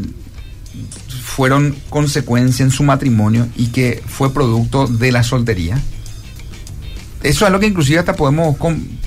[1.23, 5.81] fueron consecuencia en su matrimonio y que fue producto de la soltería.
[7.23, 8.55] Eso es lo que inclusive hasta podemos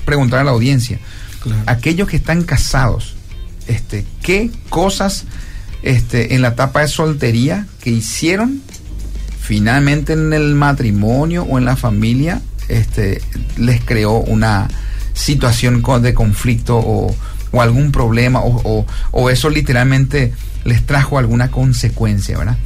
[0.05, 0.99] preguntar a la audiencia.
[1.41, 1.61] Claro.
[1.67, 3.15] Aquellos que están casados,
[3.67, 5.25] este, ¿qué cosas
[5.83, 8.61] este, en la etapa de soltería que hicieron
[9.39, 13.21] finalmente en el matrimonio o en la familia este,
[13.55, 14.67] les creó una
[15.13, 17.15] situación de conflicto o,
[17.51, 20.33] o algún problema o, o, o, eso literalmente
[20.65, 22.57] les trajo alguna consecuencia, ¿verdad?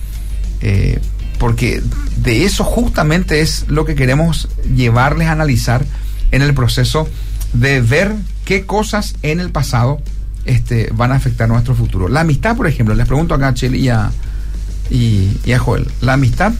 [0.62, 1.00] Eh,
[1.42, 1.82] porque
[2.18, 5.84] de eso justamente es lo que queremos llevarles a analizar
[6.30, 7.10] en el proceso
[7.54, 8.14] de ver
[8.46, 10.00] qué cosas en el pasado
[10.46, 12.10] este, van a afectar nuestro futuro.
[12.10, 14.12] La amistad, por ejemplo, les pregunto a Chel y a,
[14.92, 16.54] y, a Joel, ¿la amistad?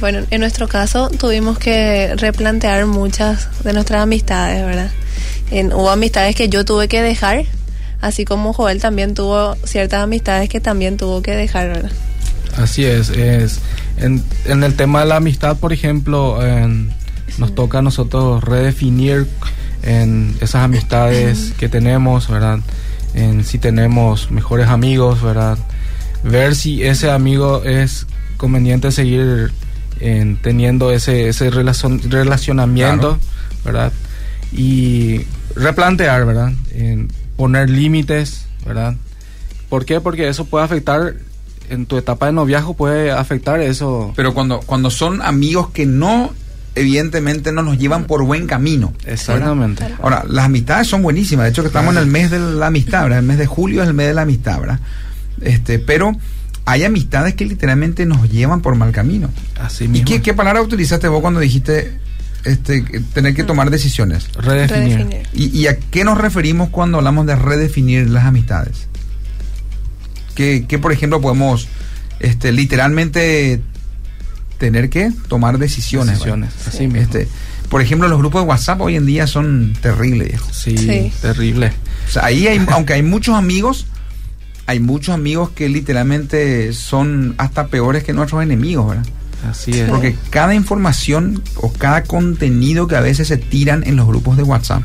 [0.00, 4.90] Bueno, en nuestro caso tuvimos que replantear muchas de nuestras amistades, ¿verdad?
[5.50, 7.44] En, hubo amistades que yo tuve que dejar,
[8.00, 11.92] así como Joel también tuvo ciertas amistades que también tuvo que dejar, ¿verdad?
[12.58, 13.60] Así es, es
[13.98, 16.92] en, en el tema de la amistad, por ejemplo, en,
[17.38, 19.26] nos toca a nosotros redefinir
[19.82, 22.58] en esas amistades que tenemos, ¿verdad?
[23.14, 25.56] En si tenemos mejores amigos, ¿verdad?
[26.24, 29.52] Ver si ese amigo es conveniente seguir
[30.00, 33.18] en, teniendo ese, ese relacion, relacionamiento, claro.
[33.64, 33.92] ¿verdad?
[34.52, 35.22] Y
[35.54, 36.52] replantear, ¿verdad?
[36.72, 38.96] En poner límites, ¿verdad?
[39.68, 40.00] ¿Por qué?
[40.00, 41.14] Porque eso puede afectar
[41.70, 44.12] en tu etapa de noviazgo puede afectar eso.
[44.16, 46.32] Pero cuando cuando son amigos que no
[46.74, 48.92] evidentemente no nos llevan por buen camino.
[49.04, 49.82] Exactamente.
[49.82, 49.98] ¿verdad?
[50.02, 51.44] Ahora, las amistades son buenísimas.
[51.44, 53.18] De hecho, que estamos en el mes de la amistad, ¿verdad?
[53.18, 54.80] El mes de julio es el mes de la amistad, ¿verdad?
[55.40, 56.16] Este, pero
[56.64, 59.30] hay amistades que literalmente nos llevan por mal camino.
[59.60, 60.06] Así ¿Y mismo.
[60.06, 61.98] qué, qué palabra utilizaste vos cuando dijiste
[62.44, 64.32] este, tener que tomar decisiones?
[64.34, 64.98] Redefinir.
[64.98, 65.26] Redefinir.
[65.32, 68.87] ¿Y, y a qué nos referimos cuando hablamos de redefinir las amistades?
[70.38, 71.66] ¿Qué, qué, por ejemplo, podemos
[72.20, 73.60] este, literalmente
[74.58, 76.10] tener que tomar decisiones?
[76.14, 77.00] Decisiones, así mismo.
[77.02, 77.26] Este,
[77.68, 80.28] por ejemplo, los grupos de WhatsApp hoy en día son terribles.
[80.28, 80.48] viejo.
[80.52, 81.12] Sí, Sí.
[81.20, 81.72] terrible.
[82.06, 83.86] O sea, ahí hay, aunque hay muchos amigos,
[84.66, 89.06] hay muchos amigos que literalmente son hasta peores que nuestros enemigos, ¿verdad?
[89.50, 89.90] Así es.
[89.90, 94.44] Porque cada información o cada contenido que a veces se tiran en los grupos de
[94.44, 94.84] WhatsApp,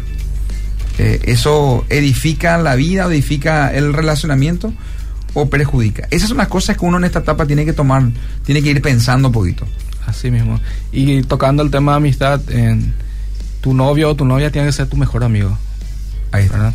[0.98, 4.74] eh, eso edifica la vida, edifica el relacionamiento
[5.34, 6.08] o perjudica.
[6.12, 8.04] Esas son las cosas que uno en esta etapa tiene que tomar,
[8.46, 9.66] tiene que ir pensando un poquito.
[10.06, 10.60] Así mismo.
[10.92, 12.42] Y tocando el tema de amistad,
[13.62, 15.58] tu novio o tu novia tiene que ser tu mejor amigo.
[16.32, 16.74] Ahí está.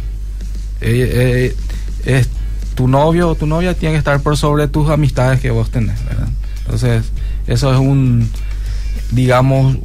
[0.80, 1.56] Eh, eh,
[2.04, 2.28] es,
[2.74, 6.02] tu novio o tu novia tiene que estar por sobre tus amistades que vos tenés,
[6.04, 6.28] ¿verdad?
[6.60, 7.04] Entonces,
[7.46, 8.30] eso es un,
[9.10, 9.76] digamos,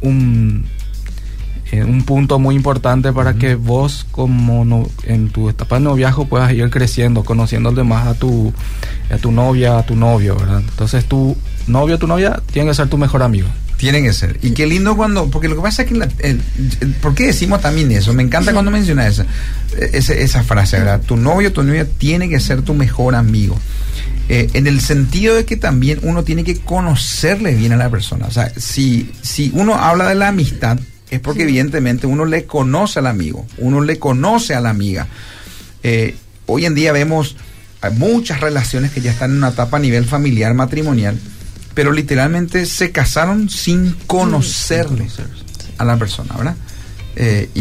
[0.00, 0.64] un,
[1.72, 6.26] eh, un punto muy importante para que vos, como no- en tu etapa de noviazgo,
[6.28, 8.52] puedas ir creciendo, conociendo demás a tu,
[9.10, 10.60] a tu novia, a tu novio, ¿verdad?
[10.60, 13.48] Entonces, tu novio o tu novia tiene que ser tu mejor amigo.
[13.78, 14.38] Tienen que ser.
[14.42, 16.40] Y qué lindo cuando, porque lo que pasa es que, la- el-
[16.82, 18.12] el- ¿por qué decimos también eso?
[18.12, 19.26] Me encanta cuando menciona esa,
[19.92, 21.00] esa, esa frase, ¿verdad?
[21.00, 23.56] Tu novio, tu novia tiene que ser tu mejor amigo.
[24.28, 28.26] Eh, en el sentido de que también uno tiene que conocerle bien a la persona.
[28.26, 30.78] O sea, si, si uno habla de la amistad,
[31.12, 35.06] es porque evidentemente uno le conoce al amigo, uno le conoce a la amiga.
[35.82, 37.36] Eh, hoy en día vemos
[37.98, 41.18] muchas relaciones que ya están en una etapa a nivel familiar, matrimonial,
[41.74, 45.08] pero literalmente se casaron sin conocerle
[45.78, 46.56] a la persona, ¿verdad?
[47.14, 47.60] Eh, y,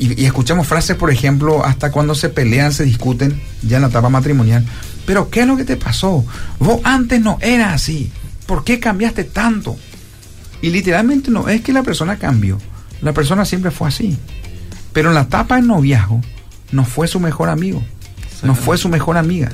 [0.00, 3.88] y- y escuchamos frases, por ejemplo, hasta cuando se pelean, se discuten, ya en la
[3.88, 4.64] etapa matrimonial.
[5.06, 6.24] Pero ¿qué es lo que te pasó?
[6.58, 8.10] Vos antes no eras así.
[8.46, 9.76] ¿Por qué cambiaste tanto?
[10.62, 12.58] Y literalmente no es que la persona cambió.
[13.02, 14.16] La persona siempre fue así.
[14.92, 16.20] Pero en la etapa del noviazgo
[16.72, 17.82] no fue su mejor amigo.
[18.42, 19.50] No fue su mejor amiga.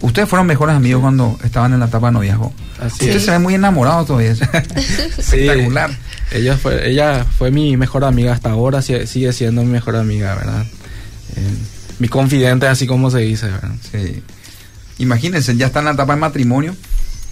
[0.00, 2.52] Ustedes fueron mejores amigos cuando estaban en la etapa de noviazgo.
[2.78, 3.24] Así Ustedes es.
[3.24, 4.32] se ven muy enamorados todavía.
[5.16, 5.90] Espectacular.
[6.30, 10.62] Ella fue, ella fue mi mejor amiga hasta ahora, sigue siendo mi mejor amiga, ¿verdad?
[11.36, 11.54] Eh,
[11.98, 13.74] mi confidente, así como se dice, ¿verdad?
[13.90, 14.22] Sí.
[14.98, 16.76] Imagínense, ya está en la etapa de matrimonio.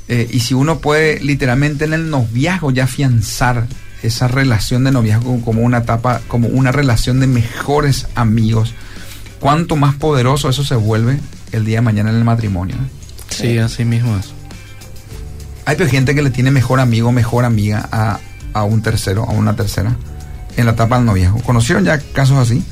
[0.08, 3.66] Eh, y si uno puede literalmente en el noviazgo ya afianzar
[4.02, 8.74] esa relación de noviazgo como una etapa, como una relación de mejores amigos,
[9.40, 11.20] cuánto más poderoso eso se vuelve
[11.52, 12.76] el día de mañana en el matrimonio.
[12.76, 12.88] ¿eh?
[13.30, 14.32] Sí, así mismo es.
[15.64, 18.20] Hay gente que le tiene mejor amigo, mejor amiga a,
[18.52, 19.96] a un tercero, a una tercera,
[20.58, 21.40] en la etapa del noviazgo.
[21.40, 22.62] ¿Conocieron ya casos así?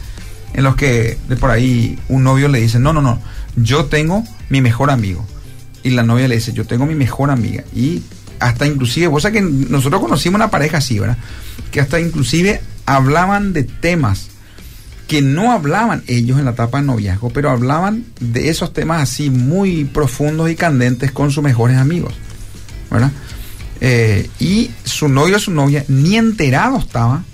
[0.52, 3.18] En los que de por ahí un novio le dice, no, no, no,
[3.56, 5.26] yo tengo mi mejor amigo.
[5.82, 7.64] Y la novia le dice, yo tengo mi mejor amiga.
[7.74, 8.02] Y
[8.38, 11.18] hasta inclusive, vos sabés que nosotros conocimos una pareja así, ¿verdad?
[11.70, 14.28] Que hasta inclusive hablaban de temas
[15.08, 19.30] que no hablaban ellos en la etapa de noviazgo, pero hablaban de esos temas así
[19.30, 22.14] muy profundos y candentes con sus mejores amigos.
[22.90, 23.10] ¿verdad?
[23.80, 27.24] Eh, y su novio o su novia ni enterado estaba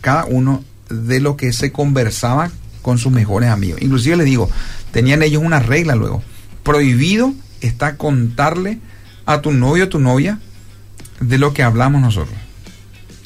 [0.00, 2.50] cada uno de lo que se conversaba
[2.82, 3.80] con sus mejores amigos.
[3.80, 4.50] Inclusive les digo,
[4.92, 6.22] tenían ellos una regla luego.
[6.62, 7.32] Prohibido
[7.66, 8.78] está contarle
[9.26, 10.38] a tu novio o tu novia
[11.20, 12.36] de lo que hablamos nosotros.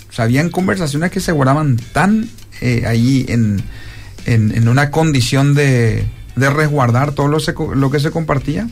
[0.09, 2.29] O sea, habían conversaciones que se guardaban tan
[2.61, 3.63] eh, ahí en,
[4.27, 7.39] en, una condición de, de resguardar todo lo,
[7.75, 8.69] lo que se compartía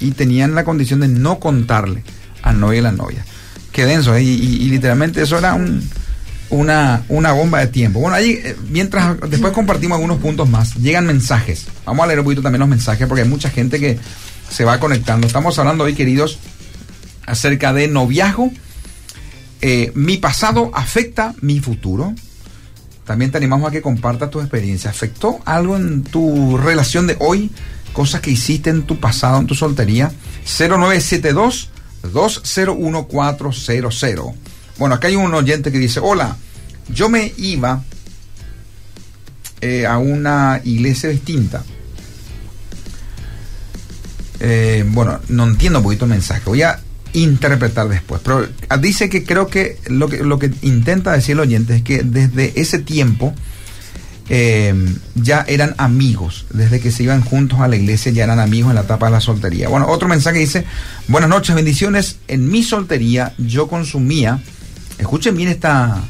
[0.00, 2.04] y tenían la condición de no contarle
[2.42, 3.24] al novio y a la novia.
[3.72, 4.22] Qué denso, ¿eh?
[4.22, 5.82] y literalmente eso era un,
[6.50, 8.00] una, una bomba de tiempo.
[8.00, 11.66] Bueno, ahí, eh, mientras después compartimos algunos puntos más, llegan mensajes.
[11.84, 13.98] Vamos a leer un poquito también los mensajes porque hay mucha gente que
[14.48, 15.26] se va conectando.
[15.26, 16.38] Estamos hablando hoy, queridos,
[17.26, 18.50] acerca de noviazgo.
[19.60, 22.14] Eh, mi pasado afecta mi futuro.
[23.04, 24.90] También te animamos a que compartas tu experiencia.
[24.90, 27.50] ¿Afectó algo en tu relación de hoy?
[27.92, 30.10] Cosas que hiciste en tu pasado, en tu soltería.
[30.44, 31.70] 0972
[32.12, 34.34] 201400.
[34.78, 36.36] Bueno, acá hay un oyente que dice, hola,
[36.88, 37.82] yo me iba
[39.60, 41.64] eh, a una iglesia distinta.
[44.40, 46.42] Eh, bueno, no entiendo un poquito el mensaje.
[46.44, 46.80] Voy a
[47.12, 48.20] interpretar después.
[48.22, 51.82] Pero ah, dice que creo que lo que, lo que intenta decir el oyente es
[51.82, 53.34] que desde ese tiempo
[54.28, 54.74] eh,
[55.14, 58.74] ya eran amigos, desde que se iban juntos a la iglesia ya eran amigos en
[58.74, 59.68] la etapa de la soltería.
[59.68, 60.64] Bueno, otro mensaje dice,
[61.08, 64.40] buenas noches, bendiciones, en mi soltería yo consumía,
[64.98, 66.02] escuchen bien esta,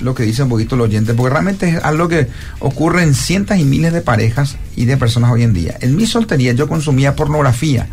[0.00, 2.28] lo que dice un poquito el oyente, porque realmente es algo que
[2.58, 5.76] ocurre en cientos y miles de parejas y de personas hoy en día.
[5.80, 7.88] En mi soltería yo consumía pornografía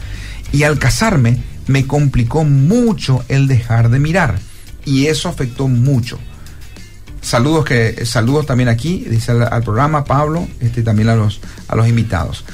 [0.51, 1.37] y al casarme
[1.67, 4.39] me complicó mucho el dejar de mirar
[4.85, 6.19] y eso afectó mucho.
[7.21, 11.87] Saludos que saludos también aquí, dice al, programa Pablo, este también a los a los
[11.87, 12.45] invitados.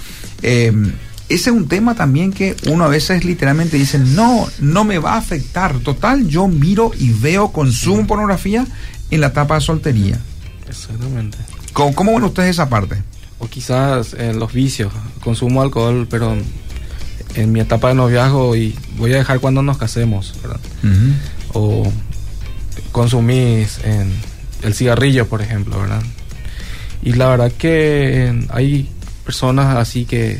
[0.41, 0.93] Em,
[1.29, 5.13] ese es un tema también que uno a veces literalmente dice, no, no me va
[5.13, 5.79] a afectar.
[5.79, 8.67] Total, yo miro y veo, consumo pornografía
[9.15, 10.19] en la etapa de soltería.
[10.67, 11.37] Exactamente.
[11.73, 13.01] ¿Cómo, cómo ven ustedes esa parte?
[13.39, 14.91] O quizás en los vicios,
[15.21, 16.37] consumo alcohol, pero
[17.35, 20.59] en mi etapa de noviazgo y voy a dejar cuando nos casemos, ¿verdad?
[21.53, 21.91] O
[22.91, 24.13] consumís en
[24.61, 26.03] el cigarrillo, por ejemplo, ¿verdad?
[27.01, 28.89] Y la verdad que hay
[29.25, 30.39] personas así que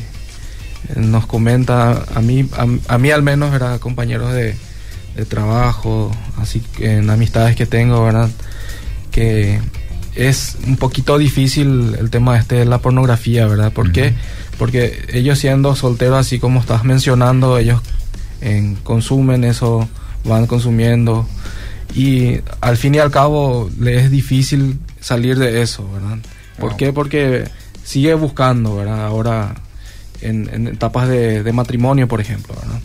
[0.96, 2.48] nos comentan, a mí,
[2.88, 3.80] a, mí al menos, ¿verdad?
[3.80, 4.56] Compañeros de,
[5.28, 8.30] trabajo, así que en amistades que tengo, ¿verdad?
[9.14, 9.60] Que
[10.14, 13.72] es un poquito difícil el tema este de la pornografía, ¿verdad?
[13.72, 14.14] ¿Por qué?
[14.58, 17.80] Porque ellos siendo solteros, así como estás mencionando, ellos
[18.40, 19.88] en, consumen eso,
[20.24, 21.26] van consumiendo
[21.94, 26.18] y al fin y al cabo le es difícil salir de eso, ¿verdad?
[26.58, 26.92] ¿Por qué?
[26.92, 27.44] Porque
[27.84, 29.06] sigue buscando, ¿verdad?
[29.06, 29.54] Ahora
[30.20, 32.80] en, etapas de, matrimonio, por ejemplo, ¿verdad?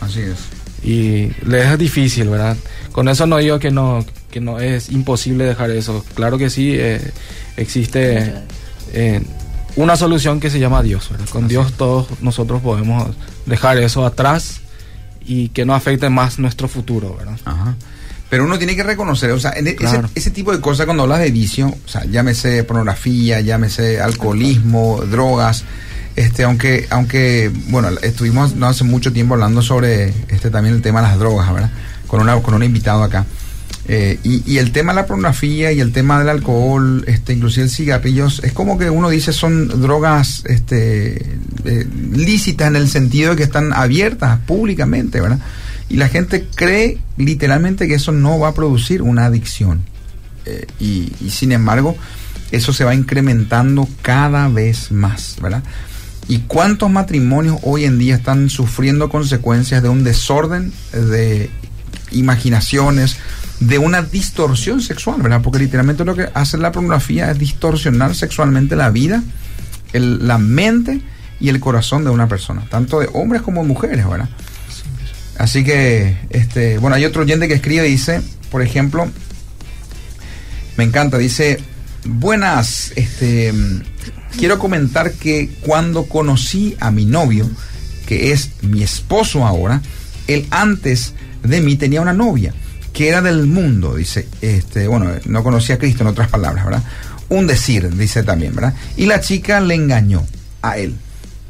[0.00, 0.59] Así es.
[0.82, 2.56] Y le es difícil, ¿verdad?
[2.92, 6.04] Con eso no digo que no, que no es imposible dejar eso.
[6.14, 7.00] Claro que sí, eh,
[7.56, 8.34] existe
[8.92, 9.20] eh,
[9.76, 11.28] una solución que se llama Dios, ¿verdad?
[11.28, 13.14] Con Dios todos nosotros podemos
[13.46, 14.60] dejar eso atrás
[15.24, 17.38] y que no afecte más nuestro futuro, ¿verdad?
[17.44, 17.76] Ajá.
[18.30, 19.76] Pero uno tiene que reconocer, o sea, e,
[20.14, 25.64] ese, tipo de cosas cuando hablas de vicio, o sea, llámese pornografía, llámese alcoholismo, drogas,
[26.20, 31.00] este, aunque, aunque, bueno, estuvimos no hace mucho tiempo hablando sobre este también el tema
[31.00, 31.70] de las drogas, ¿verdad?
[32.06, 33.24] Con una, con un invitado acá.
[33.88, 37.70] Eh, y, el tema de la pornografía y el tema del alcohol, este, inclusive el
[37.70, 43.36] cigarrillos, es como que uno dice son drogas este, eh, lícitas en el sentido de
[43.36, 45.40] que están abiertas públicamente, ¿verdad?
[45.88, 49.80] Y la gente cree literalmente que eso no va a producir una adicción.
[50.44, 51.96] Eh, y, sin embargo,
[52.52, 55.62] eso se va incrementando cada vez más, ¿verdad?
[56.30, 61.50] ¿Y cuántos matrimonios hoy en día están sufriendo consecuencias de un desorden de
[62.12, 63.16] imaginaciones,
[63.58, 65.40] de una distorsión sexual, ¿verdad?
[65.42, 69.24] Porque literalmente lo que hace la pornografía es distorsionar sexualmente la vida,
[69.92, 71.02] la mente
[71.40, 74.28] y el corazón de una persona, tanto de hombres como de mujeres, ¿verdad?
[75.36, 78.22] Así que, este, bueno, hay otro oyente que escribe y dice,
[78.52, 79.10] por ejemplo,
[80.76, 81.58] me encanta, dice,
[82.04, 83.52] buenas, este,
[84.36, 87.48] quiero comentar que cuando conocí a mi novio,
[88.06, 89.82] que es mi esposo ahora,
[90.26, 92.54] él antes de mí tenía una novia
[92.92, 96.82] que era del mundo, dice, este, bueno, no conocía a Cristo en otras palabras, ¿verdad?
[97.28, 98.74] Un decir, dice también, ¿verdad?
[98.96, 100.26] Y la chica le engañó
[100.62, 100.96] a él.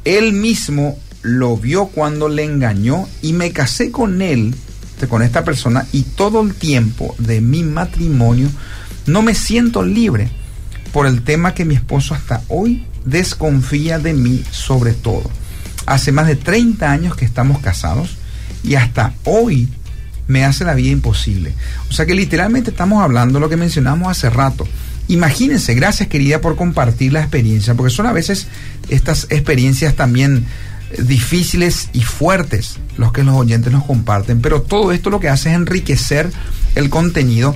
[0.05, 4.53] Él mismo lo vio cuando le engañó y me casé con él,
[5.09, 8.49] con esta persona, y todo el tiempo de mi matrimonio
[9.07, 10.29] no me siento libre
[10.91, 15.29] por el tema que mi esposo hasta hoy desconfía de mí sobre todo.
[15.85, 18.17] Hace más de 30 años que estamos casados
[18.63, 19.69] y hasta hoy
[20.27, 21.53] me hace la vida imposible.
[21.89, 24.67] O sea que literalmente estamos hablando lo que mencionamos hace rato.
[25.07, 28.47] Imagínense, gracias querida por compartir la experiencia, porque son a veces
[28.87, 30.45] estas experiencias también
[30.99, 35.49] difíciles y fuertes los que los oyentes nos comparten, pero todo esto lo que hace
[35.49, 36.31] es enriquecer
[36.75, 37.55] el contenido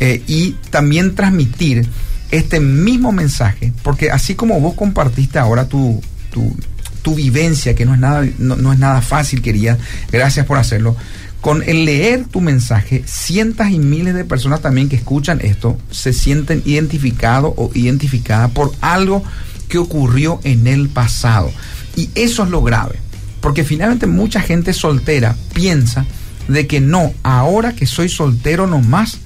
[0.00, 1.86] eh, y también transmitir
[2.30, 6.00] este mismo mensaje, porque así como vos compartiste ahora tu,
[6.30, 9.76] tu, vivencia, que no es nada, no, es nada fácil, quería,
[10.12, 10.96] gracias por hacerlo.
[11.40, 16.12] Con el leer tu mensaje, cientos y miles de personas también que escuchan esto se
[16.12, 19.24] sienten identificados o identificadas por algo
[19.68, 21.50] que ocurrió en el pasado.
[21.96, 22.96] Y eso es lo grave.
[23.40, 26.04] Porque finalmente mucha gente soltera piensa
[26.46, 29.18] de que no, ahora que soy soltero nomás,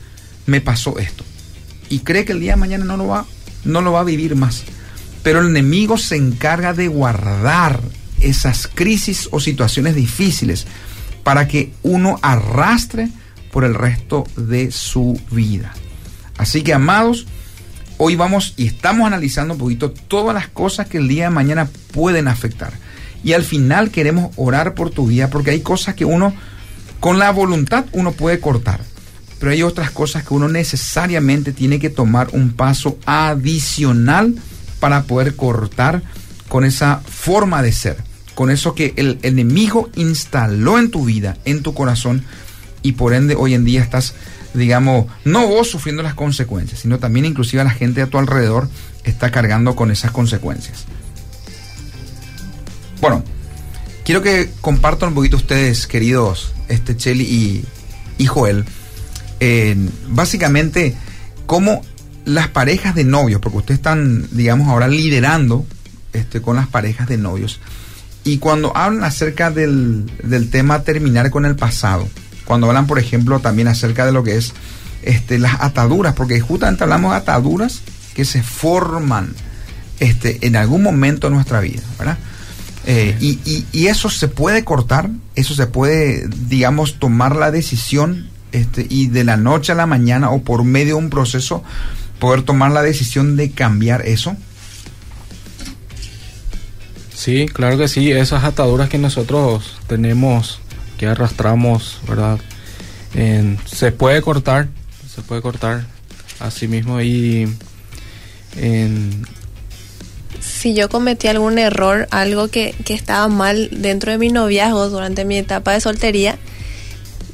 [0.46, 1.24] me pasó esto.
[1.88, 3.26] Y cree que el día de mañana no lo va,
[3.64, 4.64] no lo va a vivir más.
[5.22, 7.80] Pero el enemigo se encarga de guardar
[8.20, 10.66] esas crisis o situaciones difíciles
[11.22, 13.08] para que uno arrastre
[13.50, 15.72] por el resto de su vida.
[16.36, 17.26] Así que, amados,
[17.98, 21.68] hoy vamos y estamos analizando un poquito todas las cosas que el día de mañana
[21.92, 22.72] pueden afectar.
[23.22, 26.34] Y al final queremos orar por tu vida porque hay cosas que uno
[27.00, 28.80] Con la voluntad uno puede cortar,
[29.44, 34.34] pero hay otras cosas que uno necesariamente tiene que tomar un paso adicional
[34.80, 36.00] para poder cortar
[36.48, 37.98] con esa forma de ser,
[38.34, 42.24] con eso que el enemigo instaló en tu vida, en tu corazón,
[42.80, 44.14] y por ende hoy en día estás,
[44.54, 48.70] digamos, no vos sufriendo las consecuencias, sino también inclusive la gente a tu alrededor
[49.04, 50.86] está cargando con esas consecuencias.
[53.02, 53.22] Bueno,
[54.06, 57.64] quiero que compartan un poquito ustedes, queridos este Cheli y,
[58.16, 58.64] y Joel,
[60.08, 60.94] básicamente
[61.46, 61.82] cómo
[62.24, 65.66] las parejas de novios, porque ustedes están, digamos, ahora liderando
[66.12, 67.60] este, con las parejas de novios,
[68.24, 72.08] y cuando hablan acerca del, del tema terminar con el pasado,
[72.44, 74.54] cuando hablan, por ejemplo, también acerca de lo que es
[75.02, 77.82] este, las ataduras, porque justamente hablamos de ataduras
[78.14, 79.34] que se forman
[80.00, 82.18] este, en algún momento de nuestra vida, ¿verdad?
[82.86, 88.86] Eh, y, y, eso se puede cortar, eso se puede, digamos, tomar la decisión este,
[88.88, 91.64] y de la noche a la mañana o por medio de un proceso
[92.20, 94.36] poder tomar la decisión de cambiar eso.
[97.12, 100.60] Sí, claro que sí, esas ataduras que nosotros tenemos
[100.98, 102.38] que arrastramos, ¿verdad?
[103.66, 104.68] se puede cortar,
[105.12, 105.86] se puede cortar
[106.40, 107.48] así mismo y
[108.56, 109.26] en,
[110.40, 115.24] si yo cometí algún error, algo que, que estaba mal dentro de mi noviazgo durante
[115.24, 116.38] mi etapa de soltería,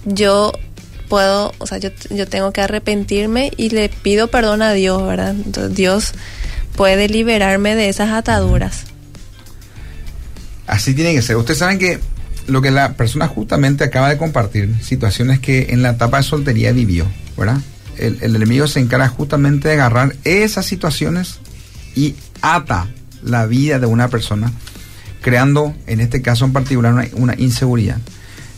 [0.04, 0.52] yo
[1.10, 5.32] puedo, o sea, yo, yo tengo que arrepentirme y le pido perdón a Dios, ¿verdad?
[5.32, 6.12] Entonces, Dios
[6.76, 8.84] puede liberarme de esas ataduras.
[10.66, 11.36] Así tiene que ser.
[11.36, 11.98] Ustedes saben que
[12.46, 16.72] lo que la persona justamente acaba de compartir, situaciones que en la etapa de soltería
[16.72, 17.06] vivió,
[17.36, 17.58] ¿verdad?
[17.98, 21.40] El, enemigo se encarga justamente de agarrar esas situaciones
[21.94, 22.88] y ata
[23.22, 24.52] la vida de una persona,
[25.20, 27.98] creando, en este caso en particular, una, una inseguridad,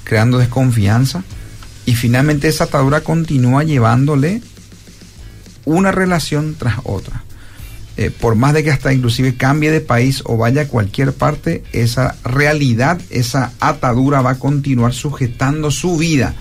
[0.04, 1.24] creando desconfianza
[1.86, 4.42] y finalmente esa atadura continúa llevándole
[5.64, 7.24] una relación tras otra.
[7.98, 11.62] Eh, por más de que hasta inclusive cambie de país o vaya a cualquier parte,
[11.72, 16.34] esa realidad, esa atadura va a continuar sujetando su vida,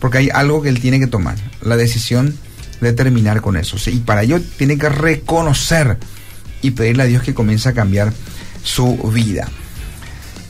[0.00, 2.36] porque hay algo que él tiene que tomar, la decisión
[2.80, 3.76] de terminar con eso.
[3.88, 5.98] Y para ello tiene que reconocer
[6.60, 8.12] y pedirle a Dios que comience a cambiar
[8.64, 9.48] su vida.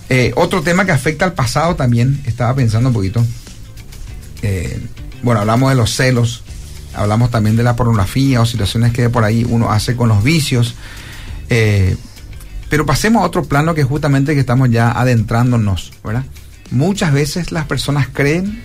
[0.09, 3.24] Eh, otro tema que afecta al pasado también, estaba pensando un poquito.
[4.43, 4.80] Eh,
[5.22, 6.43] bueno, hablamos de los celos,
[6.95, 10.74] hablamos también de la pornografía o situaciones que por ahí uno hace con los vicios.
[11.49, 11.97] Eh,
[12.68, 16.24] pero pasemos a otro plano que justamente que estamos ya adentrándonos, ¿verdad?
[16.70, 18.62] Muchas veces las personas creen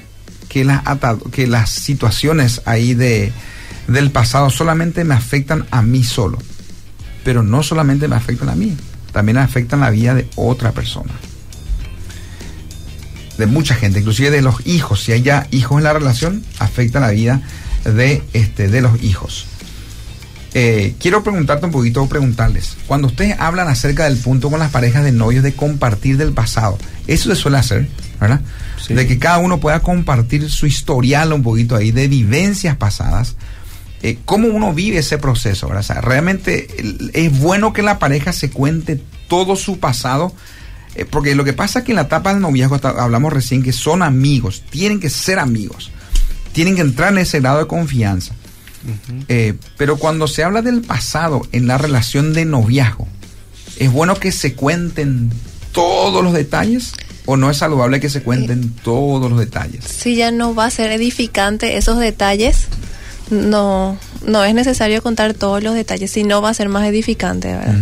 [0.48, 0.82] que las,
[1.32, 3.34] que las situaciones ahí de,
[3.88, 6.38] del pasado solamente me afectan a mí solo.
[7.24, 8.78] Pero no solamente me afectan a mí,
[9.12, 11.12] también afectan la vida de otra persona.
[13.38, 15.04] De mucha gente, inclusive de los hijos.
[15.04, 17.42] Si hay ya hijos en la relación, afecta la vida
[17.84, 19.46] de, este, de los hijos.
[20.58, 24.72] Eh, quiero preguntarte un poquito o preguntarles, cuando ustedes hablan acerca del punto con las
[24.72, 26.78] parejas de novios de compartir del pasado,
[27.08, 27.90] eso se suele hacer,
[28.22, 28.40] ¿verdad?
[28.88, 33.36] De que cada uno pueda compartir su historial un poquito ahí de vivencias pasadas.
[34.02, 35.68] Eh, ¿Cómo uno vive ese proceso?
[35.68, 36.02] ¿verdad?
[36.02, 36.68] realmente
[37.12, 40.34] es bueno que la pareja se cuente todo su pasado,
[40.96, 43.72] eh, porque lo que pasa es que en la etapa del noviazgo, hablamos recién que
[43.74, 45.92] son amigos, tienen que ser amigos
[46.56, 48.34] tienen que entrar en ese grado de confianza.
[49.28, 53.10] Eh, pero cuando se habla del pasado en la relación de noviazgo,
[53.78, 55.32] ¿es bueno que se cuenten
[55.74, 56.94] todos los detalles?
[57.26, 59.84] ¿O no es saludable que se cuenten todos los detalles?
[59.84, 62.68] Si ya no va a ser edificante esos detalles,
[63.30, 67.50] no, no es necesario contar todos los detalles, si no va a ser más edificante,
[67.50, 67.76] ¿verdad?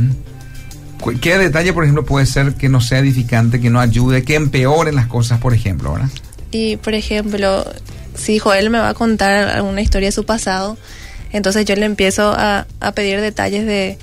[1.21, 4.91] ¿Qué detalle, por ejemplo, puede ser que no sea edificante, que no ayude, que empeore
[4.91, 6.09] las cosas, por ejemplo, ¿verdad?
[6.51, 7.65] Y, por ejemplo,
[8.15, 10.77] si Joel me va a contar alguna historia de su pasado,
[11.31, 13.97] entonces yo le empiezo a, pedir detalles de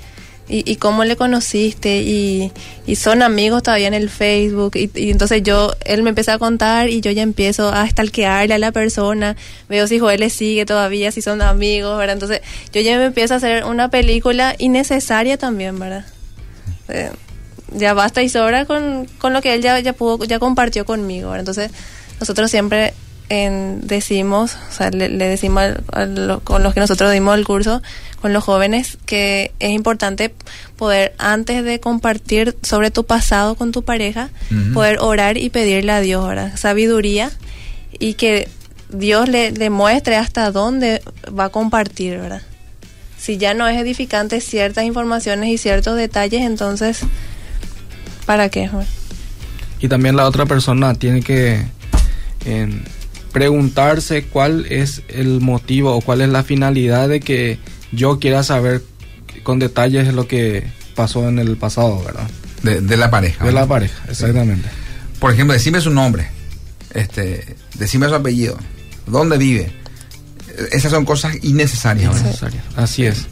[0.49, 2.51] y, cómo le conociste y,
[2.95, 6.99] son amigos todavía en el Facebook y, entonces yo, él me empieza a contar y
[6.99, 9.37] yo ya empiezo a stalkearle a la persona,
[9.69, 12.13] veo si Joel le sigue todavía, si son amigos, ¿verdad?
[12.13, 12.41] Entonces
[12.73, 16.05] yo ya me empiezo a hacer una película innecesaria también, ¿verdad?
[16.91, 17.11] Eh,
[17.73, 21.29] ya basta y sobra con, con lo que él ya, ya pudo, ya compartió conmigo,
[21.29, 21.39] ¿verdad?
[21.39, 21.71] Entonces
[22.19, 22.93] nosotros siempre
[23.81, 25.63] decimos, o sea, le, decimos
[26.43, 27.81] con los que nosotros dimos el curso,
[28.21, 30.33] con los jóvenes, que es importante
[30.75, 34.29] poder, antes de compartir sobre tu pasado con tu pareja,
[34.73, 36.25] poder orar y pedirle a Dios
[36.55, 37.31] sabiduría
[37.97, 38.49] y que
[38.89, 42.41] Dios le, le muestre hasta dónde va a compartir, ¿verdad?
[43.21, 47.01] Si ya no es edificante ciertas informaciones y ciertos detalles, entonces,
[48.25, 48.67] ¿para qué?
[49.79, 51.63] Y también la otra persona tiene que
[52.45, 52.83] en
[53.31, 57.59] preguntarse cuál es el motivo o cuál es la finalidad de que
[57.91, 58.81] yo quiera saber
[59.43, 60.65] con detalles lo que
[60.95, 62.27] pasó en el pasado, ¿verdad?
[62.63, 63.45] De, la pareja.
[63.45, 64.67] De la pareja, exactamente.
[65.19, 66.27] Por ejemplo, decime su nombre,
[66.95, 68.57] este, decime su apellido,
[69.05, 69.80] dónde vive.
[70.71, 72.19] Esas son cosas innecesarias.
[72.19, 73.27] Innecesarias, así es.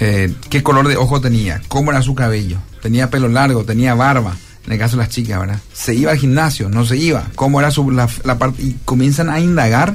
[0.00, 4.36] Eh, qué color de ojo tenía, cómo era su cabello, tenía pelo largo, tenía barba,
[4.66, 5.60] en el caso de las chicas, ¿verdad?
[5.72, 8.08] Se iba al gimnasio, no se iba, cómo era su, la,
[8.38, 9.94] parte, y comienzan a indagar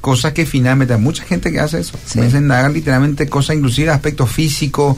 [0.00, 3.90] cosas que finalmente, hay mucha gente que hace eso, comienzan a indagar literalmente cosas, inclusive
[3.90, 4.96] aspecto físico,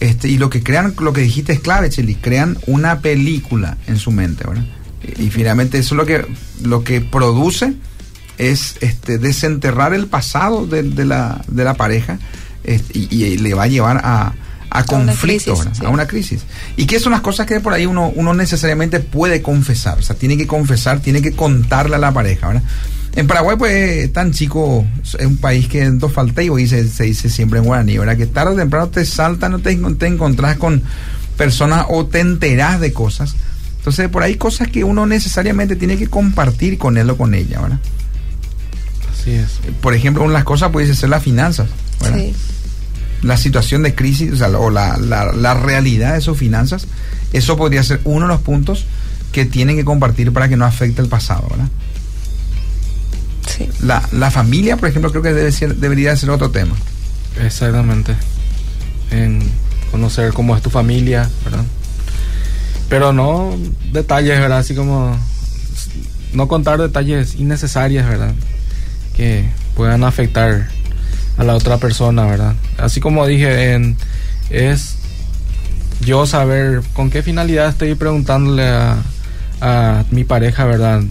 [0.00, 3.96] este, y lo que crean, lo que dijiste es clave, Cheli, crean una película en
[3.98, 4.64] su mente, ¿verdad?
[5.18, 6.26] Y, finalmente eso es lo que,
[6.62, 7.74] lo que produce
[8.38, 12.18] es este, desenterrar el pasado de, la, de la pareja
[12.64, 14.34] este, y, le va a llevar a,
[14.70, 16.42] a conflictos, a una crisis.
[16.76, 19.98] ¿Y qué son las cosas que por ahí uno, uno necesariamente puede confesar?
[19.98, 22.62] O sea, tiene que confesar, tiene que contarle a la pareja, ¿verdad?
[23.16, 27.30] En Paraguay, pues, tan chico, es un país que no falta y se, se dice
[27.30, 28.16] siempre en guaraní, ¿verdad?
[28.16, 30.82] Que tarde o temprano te saltan, no te, te encontrás con
[31.36, 33.36] personas o te enterás de cosas.
[33.78, 37.60] Entonces, por ahí cosas que uno necesariamente tiene que compartir con él o con ella,
[37.60, 37.78] ¿verdad?
[39.24, 39.60] Así es.
[39.80, 41.68] Por ejemplo, una de las cosas puede ser las finanzas,
[42.00, 42.18] ¿verdad?
[42.18, 42.34] Sí
[43.24, 46.86] la situación de crisis o, sea, la, la, realidad de sus finanzas,
[47.32, 48.84] eso podría ser uno de los puntos
[49.32, 51.68] que tienen que compartir para que no afecte el pasado, ¿verdad?
[53.46, 53.68] Sí.
[53.82, 56.76] La, la familia, por ejemplo, creo que debe ser, debería ser otro tema.
[57.42, 58.14] Exactamente.
[59.10, 59.42] En
[59.90, 61.64] conocer cómo es tu familia, ¿verdad?
[62.88, 63.56] Pero no
[63.92, 64.58] detalles, ¿verdad?
[64.58, 65.16] Así como
[66.32, 68.34] no contar detalles innecesarios, ¿verdad?
[69.16, 69.44] Que
[69.76, 70.68] puedan afectar
[71.36, 72.54] a la otra persona, ¿verdad?
[72.78, 73.96] Así como dije, en,
[74.50, 74.96] es
[76.00, 78.98] yo saber con qué finalidad estoy preguntándole a,
[79.60, 81.02] a mi pareja, ¿verdad?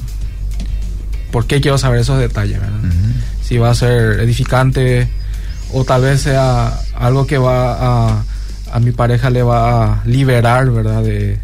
[1.32, 2.80] ¿Por qué quiero saber esos detalles, ¿verdad?
[3.41, 5.08] Si va a ser edificante
[5.74, 8.24] o tal vez sea algo que va a,
[8.72, 11.01] a mi pareja le va a liberar, ¿verdad?
[11.04, 11.39] De,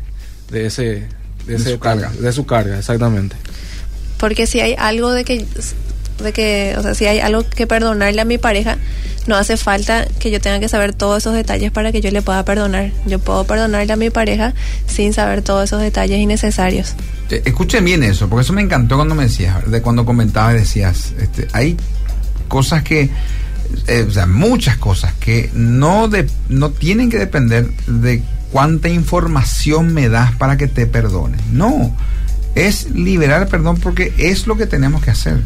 [0.51, 1.07] de ese,
[1.47, 2.12] de, ese su carga.
[2.12, 3.36] De su carga, exactamente.
[4.18, 5.45] Porque si hay algo de que
[6.24, 8.78] de que, o sea, si hay algo que perdonarle a mi pareja,
[9.28, 12.22] no hace falta que yo tenga que saber todos esos detalles para que yo le
[12.22, 12.91] pueda perdonar.
[13.05, 14.53] Yo puedo perdonarle a mi pareja
[14.88, 16.95] sin saber todos esos detalles innecesarios.
[17.30, 21.47] Escuchen bien eso, porque eso me encantó cuando me decías, de cuando comentabas decías, este,
[21.53, 21.78] hay
[22.47, 23.09] cosas que,
[23.88, 29.93] eh, o sea, muchas cosas que no, de, no tienen que depender de cuánta información
[29.93, 31.38] me das para que te perdone.
[31.51, 31.95] No,
[32.55, 35.38] es liberar el perdón porque es lo que tenemos que hacer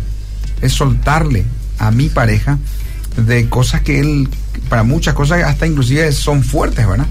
[0.64, 1.45] es soltarle
[1.78, 2.57] a mi pareja
[3.18, 4.30] de cosas que él,
[4.70, 7.05] para muchas cosas hasta inclusive son fuertes, ¿verdad?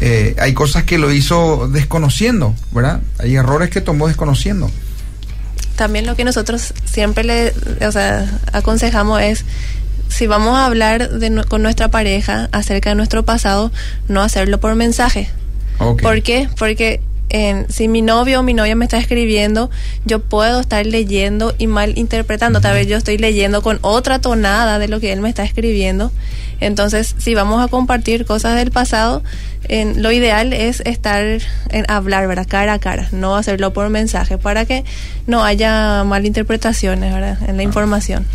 [0.00, 3.00] Eh, hay cosas que lo hizo desconociendo, ¿verdad?
[3.18, 4.70] Hay errores que tomó desconociendo.
[5.76, 7.54] También lo que nosotros siempre le
[7.86, 9.44] o sea, aconsejamos es,
[10.08, 13.70] si vamos a hablar de, con nuestra pareja acerca de nuestro pasado,
[14.08, 15.30] no hacerlo por mensaje.
[15.78, 16.48] ¿Por qué?
[16.58, 17.00] Porque
[17.68, 19.70] si mi novio o mi novia me está escribiendo,
[20.04, 22.60] yo puedo estar leyendo y mal interpretando.
[22.60, 26.10] Tal vez yo estoy leyendo con otra tonada de lo que él me está escribiendo.
[26.60, 29.22] Entonces, si vamos a compartir cosas del pasado,
[29.68, 31.22] en, lo ideal es estar
[31.70, 32.46] en hablar, ¿verdad?
[32.48, 34.84] Cara a cara, no hacerlo por mensaje, para que
[35.26, 37.38] no haya malinterpretaciones, ¿verdad?
[37.48, 37.64] En la ah.
[37.64, 38.26] información.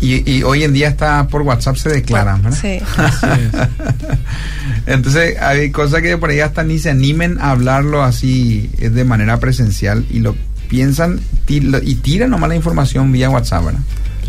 [0.00, 2.58] Y, hoy en día está por WhatsApp se declaran, ¿verdad?
[2.60, 2.80] Sí.
[4.86, 9.40] Entonces hay cosas que por ahí hasta ni se animen a hablarlo así de manera
[9.40, 10.36] presencial y lo
[10.68, 13.80] piensan y tiran nomás la información vía WhatsApp, ¿verdad?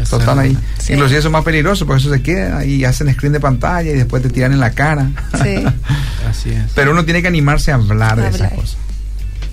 [0.10, 0.58] Total ahí.
[0.90, 3.96] Inclusive eso es más peligroso, porque eso se queda y hacen screen de pantalla y
[3.96, 5.10] después te tiran en la cara.
[5.44, 5.64] Sí.
[6.30, 6.72] así es.
[6.76, 8.78] Pero uno tiene que animarse a hablar, de esas cosas.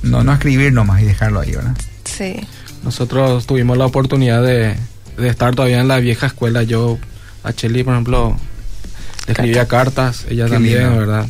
[0.02, 1.74] No, no escribir nomás y dejarlo ahí, ¿verdad?
[2.04, 2.46] Sí.
[2.82, 4.76] Nosotros tuvimos la oportunidad de
[5.16, 6.98] de estar todavía en la vieja escuela, yo
[7.42, 8.36] a Cheli, por ejemplo,
[9.26, 11.26] le escribía cartas, ella también, ¿verdad?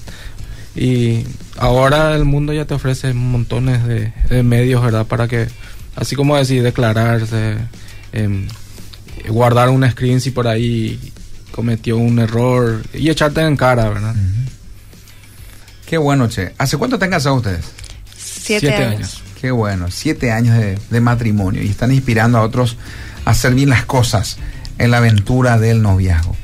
[0.75, 1.25] Y
[1.57, 5.07] ahora el mundo ya te ofrece montones de, medios, ¿verdad?
[5.07, 5.47] Para que,
[5.97, 7.57] así como decir, declararse,
[8.13, 8.47] em,
[9.29, 11.13] guardar un screen si por ahí
[11.53, 14.15] cometió un error y echarte en cara, ¿verdad?
[15.87, 16.55] Qué bueno, Che.
[16.59, 17.65] ¿Hace cuánto están casados ustedes?
[18.17, 19.23] Siete, años.
[19.41, 22.77] Qué bueno, siete años de, de matrimonio y están inspirando a otros
[23.25, 24.39] hacer bien las cosas
[24.79, 26.37] en la aventura del noviazgo.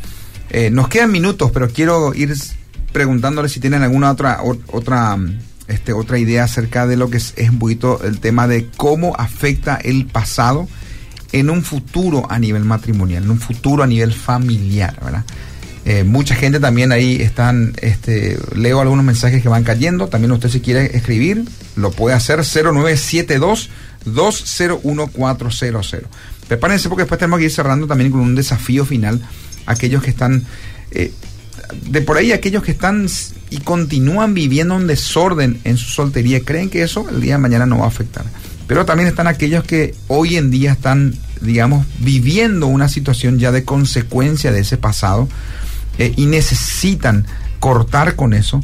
[0.51, 2.35] Eh, nos quedan minutos, pero quiero ir
[2.93, 5.16] preguntándole si tienen alguna otra otra
[5.68, 9.14] este, otra idea acerca de lo que es, es un poquito el tema de cómo
[9.16, 10.68] afecta el pasado
[11.33, 15.24] en un futuro a nivel matrimonial, en un futuro a nivel familiar, ¿verdad?
[15.85, 20.51] Eh, mucha gente también ahí están, este, leo algunos mensajes que van cayendo, también usted
[20.51, 21.45] si quiere escribir,
[21.76, 23.70] lo puede hacer 0972
[24.05, 25.95] 201400.
[26.51, 29.20] Prepárense porque después tenemos que ir cerrando también con un desafío final.
[29.66, 30.44] Aquellos que están,
[30.90, 31.12] eh,
[31.88, 33.07] de por ahí, aquellos que están
[33.51, 37.66] y continúan viviendo un desorden en su soltería, creen que eso el día de mañana
[37.66, 38.24] no va a afectar.
[38.66, 43.64] Pero también están aquellos que hoy en día están, digamos, viviendo una situación ya de
[43.64, 45.28] consecuencia de ese pasado
[45.98, 47.26] eh, y necesitan
[47.61, 48.61] cortar con eso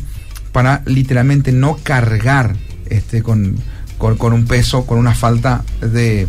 [0.51, 2.57] para literalmente no cargar
[2.91, 3.55] este, con,
[3.97, 6.27] con, un peso, con una falta de,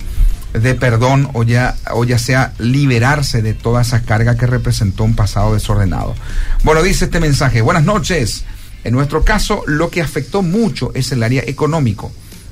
[0.60, 5.16] de perdón o ya, o ya sea liberarse de toda esa carga que representó un
[5.16, 6.16] pasado desordenado.
[6.64, 8.44] Bueno, dice este mensaje, buenas noches.
[8.84, 12.12] En nuestro caso, lo que afectó mucho es el área económico.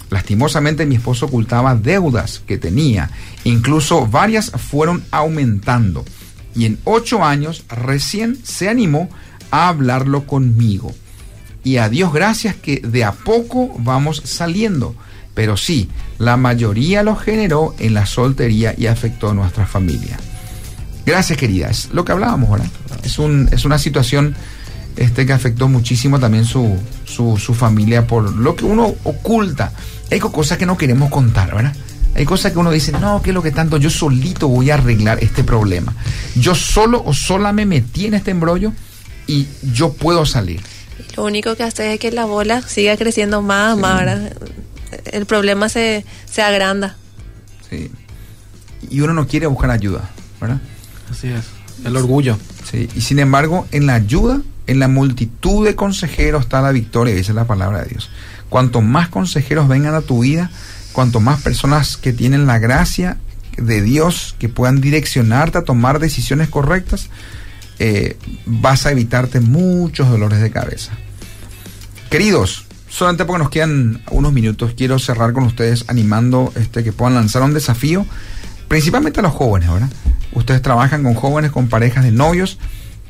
[0.09, 3.09] Lastimosamente mi esposo ocultaba deudas que tenía,
[3.43, 6.05] incluso varias fueron aumentando.
[6.55, 9.09] Y en ocho años recién se animó
[9.51, 10.93] a hablarlo conmigo.
[11.63, 14.95] Y a Dios gracias que de a poco vamos saliendo.
[15.35, 20.17] Pero sí, la mayoría lo generó en la soltería y afectó a nuestra familia.
[21.05, 21.69] Gracias, querida.
[21.69, 22.65] Es lo que hablábamos ahora.
[23.03, 24.35] Es, un, es una situación
[24.95, 29.73] este, que afectó muchísimo también su, su, su familia por lo que uno oculta.
[30.09, 31.75] Hay cosas que no queremos contar, ¿verdad?
[32.15, 33.75] Hay cosas que uno dice, no, ¿qué es lo que tanto?
[33.75, 35.93] Yo solito voy a arreglar este problema.
[36.35, 38.71] Yo solo o sola me metí en este embrollo
[39.27, 40.61] y yo puedo salir.
[41.17, 44.33] Lo único que hace es que la bola siga creciendo más, más, ¿verdad?
[45.05, 46.95] El problema se, se agranda.
[47.69, 47.91] Sí.
[48.89, 50.61] Y uno no quiere buscar ayuda, ¿verdad?
[51.09, 51.45] Así es.
[51.83, 52.37] El orgullo.
[52.69, 52.89] Sí.
[52.95, 57.31] Y sin embargo, en la ayuda, en la multitud de consejeros está la victoria, esa
[57.31, 58.09] es la palabra de Dios.
[58.49, 60.51] Cuanto más consejeros vengan a tu vida,
[60.93, 63.17] cuanto más personas que tienen la gracia
[63.57, 67.09] de Dios, que puedan direccionarte a tomar decisiones correctas,
[67.79, 70.91] eh, vas a evitarte muchos dolores de cabeza.
[72.09, 72.65] Queridos,
[72.95, 77.41] solamente porque nos quedan unos minutos, quiero cerrar con ustedes animando este, que puedan lanzar
[77.43, 78.05] un desafío,
[78.69, 79.89] principalmente a los jóvenes, ¿verdad?
[80.31, 82.57] Ustedes trabajan con jóvenes, con parejas de novios,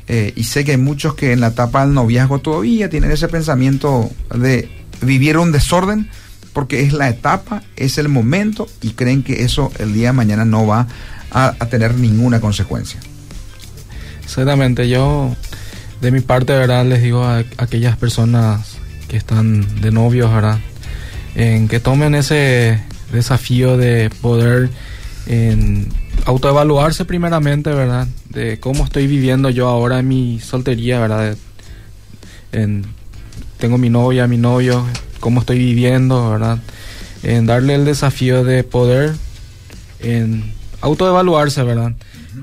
[0.08, 3.28] eh, y sé que hay muchos que en la etapa del noviazgo todavía tienen ese
[3.28, 4.68] pensamiento de
[5.02, 6.10] vivir un desorden,
[6.52, 10.44] porque es la etapa, es el momento, y creen que eso el día de mañana
[10.44, 10.88] no va
[11.30, 12.98] a, tener ninguna consecuencia.
[14.24, 15.36] Exactamente, yo
[16.00, 16.84] de mi parte, ¿verdad?
[16.84, 18.75] Les digo a, aquellas personas
[19.08, 20.58] que están de novios, ¿verdad?
[21.34, 22.80] En que tomen ese
[23.12, 24.70] desafío de poder
[25.26, 25.88] en
[26.24, 28.08] autoevaluarse primeramente, ¿verdad?
[28.30, 31.36] De cómo estoy viviendo yo ahora en mi soltería, ¿verdad?
[32.52, 32.84] En,
[33.58, 34.84] tengo mi novia, mi novio,
[35.20, 36.58] cómo estoy viviendo, ¿verdad?
[37.22, 39.14] En darle el desafío de poder
[40.00, 41.92] en autoevaluarse, ¿verdad?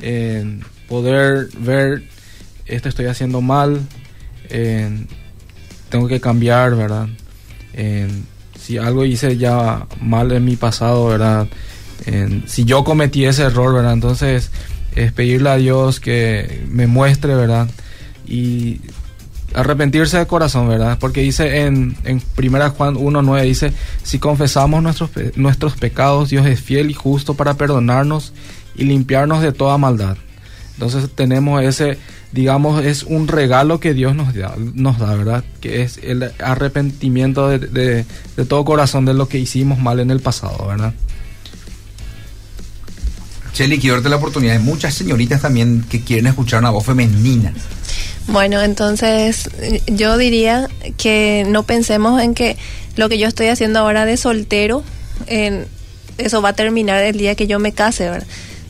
[0.01, 2.03] En poder ver
[2.65, 3.81] esto estoy haciendo mal,
[5.93, 7.07] tengo que cambiar, ¿verdad?
[8.59, 11.47] si algo hice ya mal en mi pasado, ¿verdad?
[12.47, 13.93] si yo cometí ese error, ¿verdad?
[13.93, 14.49] Entonces
[14.95, 17.69] es pedirle a Dios que me muestre, ¿verdad?
[18.25, 18.81] Y
[19.53, 20.97] arrepentirse de corazón, ¿verdad?
[20.99, 23.71] Porque dice en, en 1 Juan 1.9, dice,
[24.01, 28.33] si confesamos nuestros, nuestros pecados, Dios es fiel y justo para perdonarnos
[28.75, 30.17] y limpiarnos de toda maldad.
[30.73, 31.99] Entonces tenemos ese,
[32.33, 35.43] digamos, es un regalo que Dios nos da, nos da ¿verdad?
[35.61, 40.19] Que es el arrepentimiento de, de, todo corazón de lo que hicimos mal en el
[40.19, 40.93] pasado, ¿verdad?
[43.53, 44.55] Cheli, quiero darte la oportunidad.
[44.55, 47.53] Hay muchas señoritas también que quieren escuchar una voz femenina.
[48.27, 49.49] Bueno, entonces
[49.85, 50.67] yo diría
[50.97, 52.57] que no pensemos en que
[52.95, 54.83] lo que yo estoy haciendo ahora de soltero,
[55.27, 55.67] en,
[56.17, 58.27] eso va a terminar el día que yo me case, ¿verdad?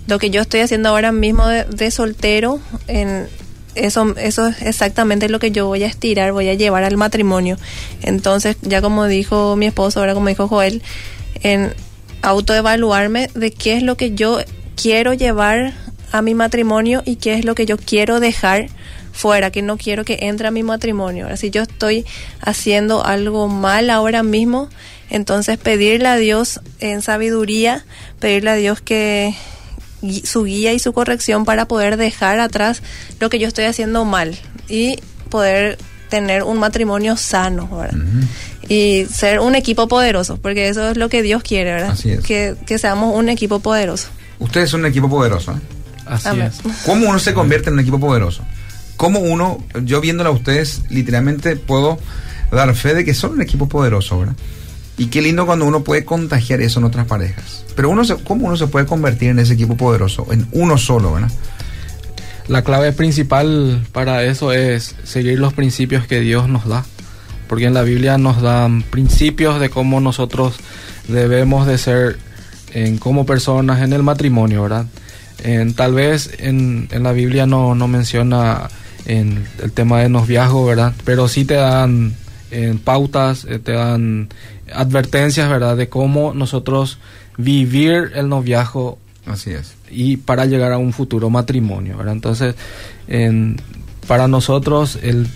[0.07, 3.27] lo que yo estoy haciendo ahora mismo de, soltero, en
[3.75, 7.57] eso, eso es exactamente lo que yo voy a estirar, voy a llevar al matrimonio.
[8.01, 10.81] Entonces, ya como dijo mi esposo, ahora como dijo Joel,
[11.41, 11.73] en
[12.21, 14.39] autoevaluarme de qué es lo que yo
[14.75, 15.73] quiero llevar
[16.11, 18.67] a mi matrimonio y qué es lo que yo quiero dejar
[19.11, 21.25] fuera, que no quiero que entre a mi matrimonio.
[21.25, 22.05] Ahora, si yo estoy
[22.41, 24.69] haciendo algo mal ahora mismo,
[25.09, 27.85] entonces pedirle a Dios en sabiduría,
[28.19, 29.35] pedirle a Dios que,
[30.23, 32.81] su guía y su corrección para poder dejar atrás
[33.19, 34.37] lo que yo estoy haciendo mal
[34.67, 34.99] y
[35.29, 35.77] poder
[36.09, 37.97] tener un matrimonio sano, ¿verdad?
[38.69, 41.97] Y ser un equipo poderoso, porque eso es lo que Dios quiere, ¿verdad?
[42.23, 44.09] Que, que seamos un equipo poderoso.
[44.39, 45.59] Ustedes son un equipo poderoso, ¿eh?
[46.05, 46.59] Así es.
[46.85, 48.43] ¿Cómo uno se convierte en un equipo poderoso?
[48.97, 51.97] ¿Cómo uno, yo viéndolo a ustedes, literalmente puedo
[52.51, 54.35] dar fe de que son un equipo poderoso, ¿verdad?
[54.97, 57.65] Y qué lindo cuando uno puede contagiar eso en otras parejas.
[57.75, 60.27] Pero uno se, ¿cómo uno se puede convertir en ese equipo poderoso?
[60.31, 61.31] En uno solo, ¿verdad?
[62.47, 66.85] La clave principal para eso es seguir los principios que Dios nos da.
[67.47, 70.55] porque en la Biblia nos dan principios de cómo nosotros
[71.07, 72.17] debemos de ser
[72.73, 74.85] en, como personas en el matrimonio, ¿verdad?
[75.43, 78.69] En, tal vez en, en, la Biblia no, no menciona
[79.05, 80.93] en el tema de noviazgo, ¿verdad?
[81.03, 82.15] Pero sí te dan
[82.51, 84.29] en pautas, eh, te dan
[84.75, 85.77] advertencias, ¿verdad?
[85.77, 86.99] De cómo nosotros
[87.37, 88.99] vivir el noviazgo.
[89.25, 89.75] Así es.
[89.89, 92.13] Y para llegar a un futuro matrimonio, ¿verdad?
[92.13, 92.55] Entonces,
[93.07, 93.61] en,
[94.07, 95.27] para nosotros el,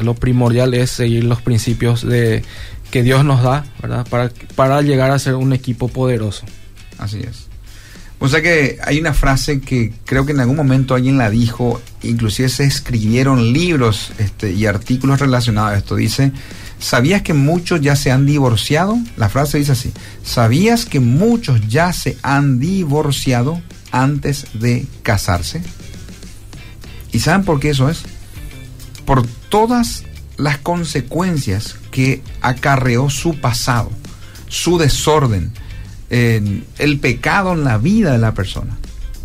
[0.00, 2.42] lo primordial es seguir los principios de
[2.90, 4.06] que Dios nos da, ¿verdad?
[4.08, 6.46] Para, para llegar a ser un equipo poderoso.
[6.98, 7.46] Así es.
[8.18, 11.82] O sea que hay una frase que creo que en algún momento alguien la dijo,
[12.02, 15.96] inclusive se escribieron libros este, y artículos relacionados a esto.
[15.96, 16.32] Dice,
[16.78, 18.98] ¿sabías que muchos ya se han divorciado?
[19.16, 23.60] La frase dice así, ¿sabías que muchos ya se han divorciado
[23.90, 25.62] antes de casarse?
[27.12, 28.02] ¿Y saben por qué eso es?
[29.04, 30.04] Por todas
[30.36, 33.90] las consecuencias que acarreó su pasado,
[34.48, 35.52] su desorden,
[36.10, 38.76] el pecado en la vida de la persona.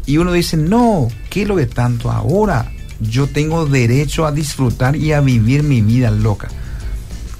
[0.05, 2.11] Y uno dice, no, ¿qué lo que tanto?
[2.11, 6.49] Ahora yo tengo derecho a disfrutar y a vivir mi vida loca.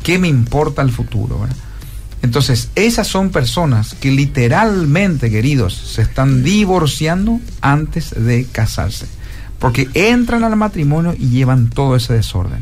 [0.04, 1.40] ¿Qué me importa el futuro?
[2.22, 9.08] Entonces, esas son personas que literalmente, queridos, se están divorciando antes de casarse.
[9.60, 12.60] Porque entran al matrimonio y llevan todo ese desorden.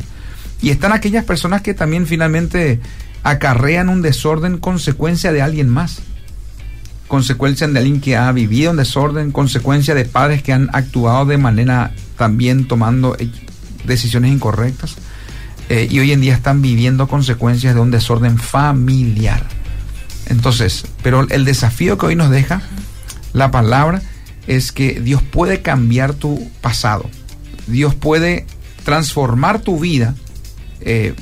[0.61, 2.79] Y están aquellas personas que también finalmente
[3.23, 6.01] acarrean un desorden consecuencia de alguien más
[7.09, 11.39] consecuencia de alguien que ha vivido en desorden, consecuencia de padres que han actuado de
[11.39, 13.17] manera también tomando
[13.83, 14.95] decisiones incorrectas
[15.69, 19.45] eh, y hoy en día están viviendo consecuencias de un desorden familiar.
[20.25, 22.61] Entonces, pero el desafío que hoy nos deja
[23.33, 24.01] la palabra
[24.47, 27.09] es que Dios puede cambiar tu pasado,
[27.67, 28.45] Dios puede
[28.83, 30.15] transformar tu vida
[30.81, 31.13] eh,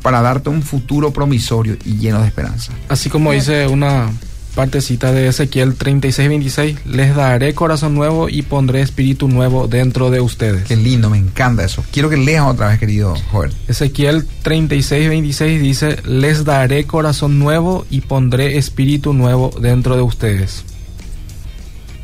[0.00, 2.72] para darte un futuro promisorio y lleno de esperanza.
[2.88, 4.10] Así como dice una
[4.54, 10.66] partecita de Ezequiel 36-26, les daré corazón nuevo y pondré espíritu nuevo dentro de ustedes.
[10.66, 11.84] Qué lindo, me encanta eso.
[11.90, 13.52] Quiero que leas otra vez, querido Joel.
[13.68, 20.64] Ezequiel 36-26 dice, les daré corazón nuevo y pondré espíritu nuevo dentro de ustedes.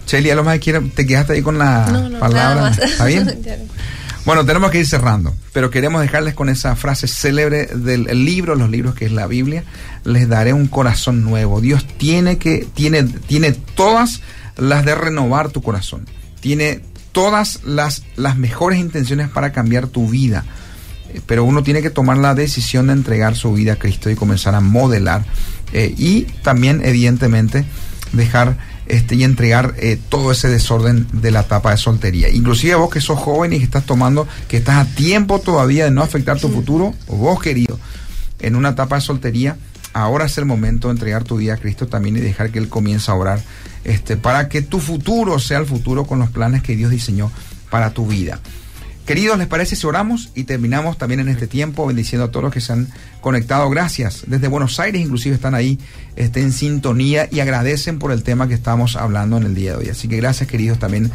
[0.07, 2.71] Cheli, a lo más te quedaste ahí con la palabra.
[2.71, 3.29] ¿Está bien?
[4.29, 8.69] Bueno, tenemos que ir cerrando, pero queremos dejarles con esa frase célebre del libro, los
[8.69, 9.65] libros que es la Biblia,
[10.05, 11.63] les daré un corazón nuevo.
[11.63, 14.21] Dios tiene que tiene tiene todas
[14.59, 16.05] las de renovar tu corazón.
[16.41, 20.45] Tiene todas las las mejores intenciones para cambiar tu vida.
[21.15, 24.15] Eh, pero uno tiene que tomar la decisión de entregar su vida a Cristo y
[24.15, 25.25] comenzar a modelar
[25.73, 27.65] eh, y también evidentemente
[28.13, 28.59] dejar
[28.89, 32.31] este, y entregar eh, todo ese desorden de la etapa de soltería.
[32.31, 35.91] Inclusive vos que sos joven y que estás tomando, que estás a tiempo todavía de
[35.91, 37.79] no afectar tu futuro, o vos querido,
[38.41, 39.57] en una etapa de soltería,
[39.93, 42.69] ahora es el momento de entregar tu vida a Cristo también y dejar que Él
[42.69, 43.41] comience a orar
[43.85, 47.31] este, para que tu futuro sea el futuro con los planes que Dios diseñó
[47.71, 48.41] para tu vida.
[49.09, 52.53] Queridos, ¿les parece si oramos y terminamos también en este tiempo bendiciendo a todos los
[52.53, 52.89] que se han
[53.23, 53.71] conectado?
[53.71, 54.25] Gracias.
[54.27, 55.79] Desde Buenos Aires inclusive están ahí
[56.15, 59.77] estén en sintonía y agradecen por el tema que estamos hablando en el día de
[59.79, 59.89] hoy.
[59.89, 61.11] Así que gracias queridos también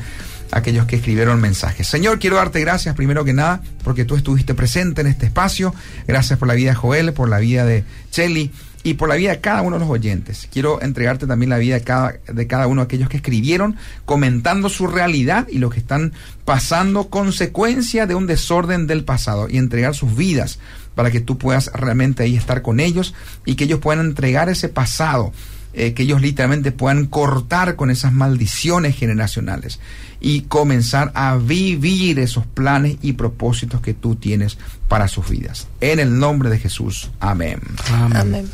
[0.54, 1.88] aquellos que escribieron mensajes.
[1.88, 5.74] Señor, quiero darte gracias primero que nada porque tú estuviste presente en este espacio.
[6.08, 8.52] Gracias por la vida de Joel, por la vida de Chelly
[8.84, 10.48] y por la vida de cada uno de los oyentes.
[10.52, 14.70] Quiero entregarte también la vida de cada, de cada uno de aquellos que escribieron comentando
[14.70, 16.14] su realidad y lo que están
[16.46, 20.60] pasando consecuencia de un desorden del pasado y entregar sus vidas
[20.96, 23.14] para que tú puedas realmente ahí estar con ellos
[23.46, 25.32] y que ellos puedan entregar ese pasado,
[25.74, 29.80] eh, que ellos literalmente puedan cortar con esas maldiciones generacionales
[30.20, 34.58] y comenzar a vivir esos planes y propósitos que tú tienes
[34.88, 35.68] para sus vidas.
[35.82, 37.10] En el nombre de Jesús.
[37.20, 37.60] Amén.
[37.92, 38.50] Amén.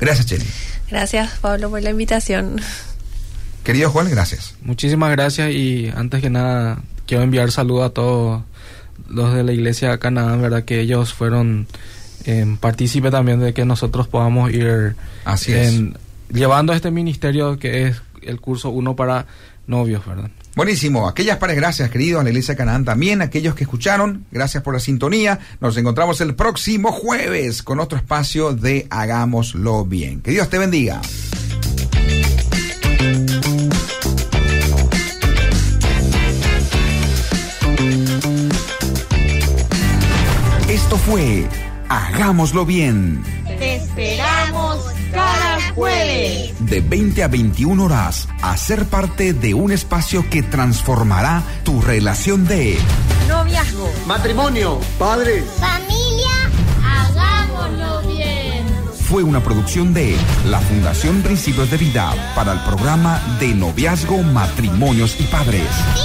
[0.00, 0.44] Gracias, Jenny.
[0.90, 2.60] Gracias, Pablo, por la invitación.
[3.64, 4.54] Querido Juan, gracias.
[4.62, 8.42] Muchísimas gracias y antes que nada quiero enviar saludos a todos
[9.08, 10.64] los de la iglesia Canadá, ¿verdad?
[10.64, 11.66] Que ellos fueron
[12.24, 15.52] eh, partícipe también de que nosotros podamos ir Así
[16.32, 19.26] llevando este ministerio que es el curso uno para
[19.66, 20.30] novios, ¿verdad?
[20.54, 21.08] Buenísimo.
[21.08, 23.22] Aquellas pares, gracias, queridos, a la Iglesia Canaán también.
[23.22, 25.38] Aquellos que escucharon, gracias por la sintonía.
[25.60, 30.20] Nos encontramos el próximo jueves con otro espacio de Hagámoslo Bien.
[30.20, 31.00] Que Dios te bendiga.
[40.68, 41.46] Esto fue
[41.88, 43.22] Hagámoslo Bien.
[43.46, 43.80] Te
[45.74, 46.54] jueves.
[46.60, 52.46] De 20 a 21 horas, a ser parte de un espacio que transformará tu relación
[52.46, 52.78] de
[53.28, 56.30] noviazgo, matrimonio, padres, familia.
[56.84, 58.66] Hagámoslo bien.
[59.08, 60.16] fue una producción de
[60.46, 65.68] la Fundación Principios de Vida para el programa de noviazgo, matrimonios y padres.
[65.94, 66.00] ¡Sí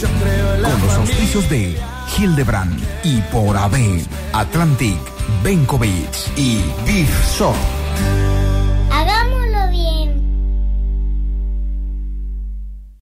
[0.00, 0.62] se puede!
[0.62, 1.76] Con los auspicios de
[2.16, 4.00] Hildebrand y por AB,
[4.32, 4.98] Atlantic,
[5.42, 7.54] Benkovic y Beef Shop.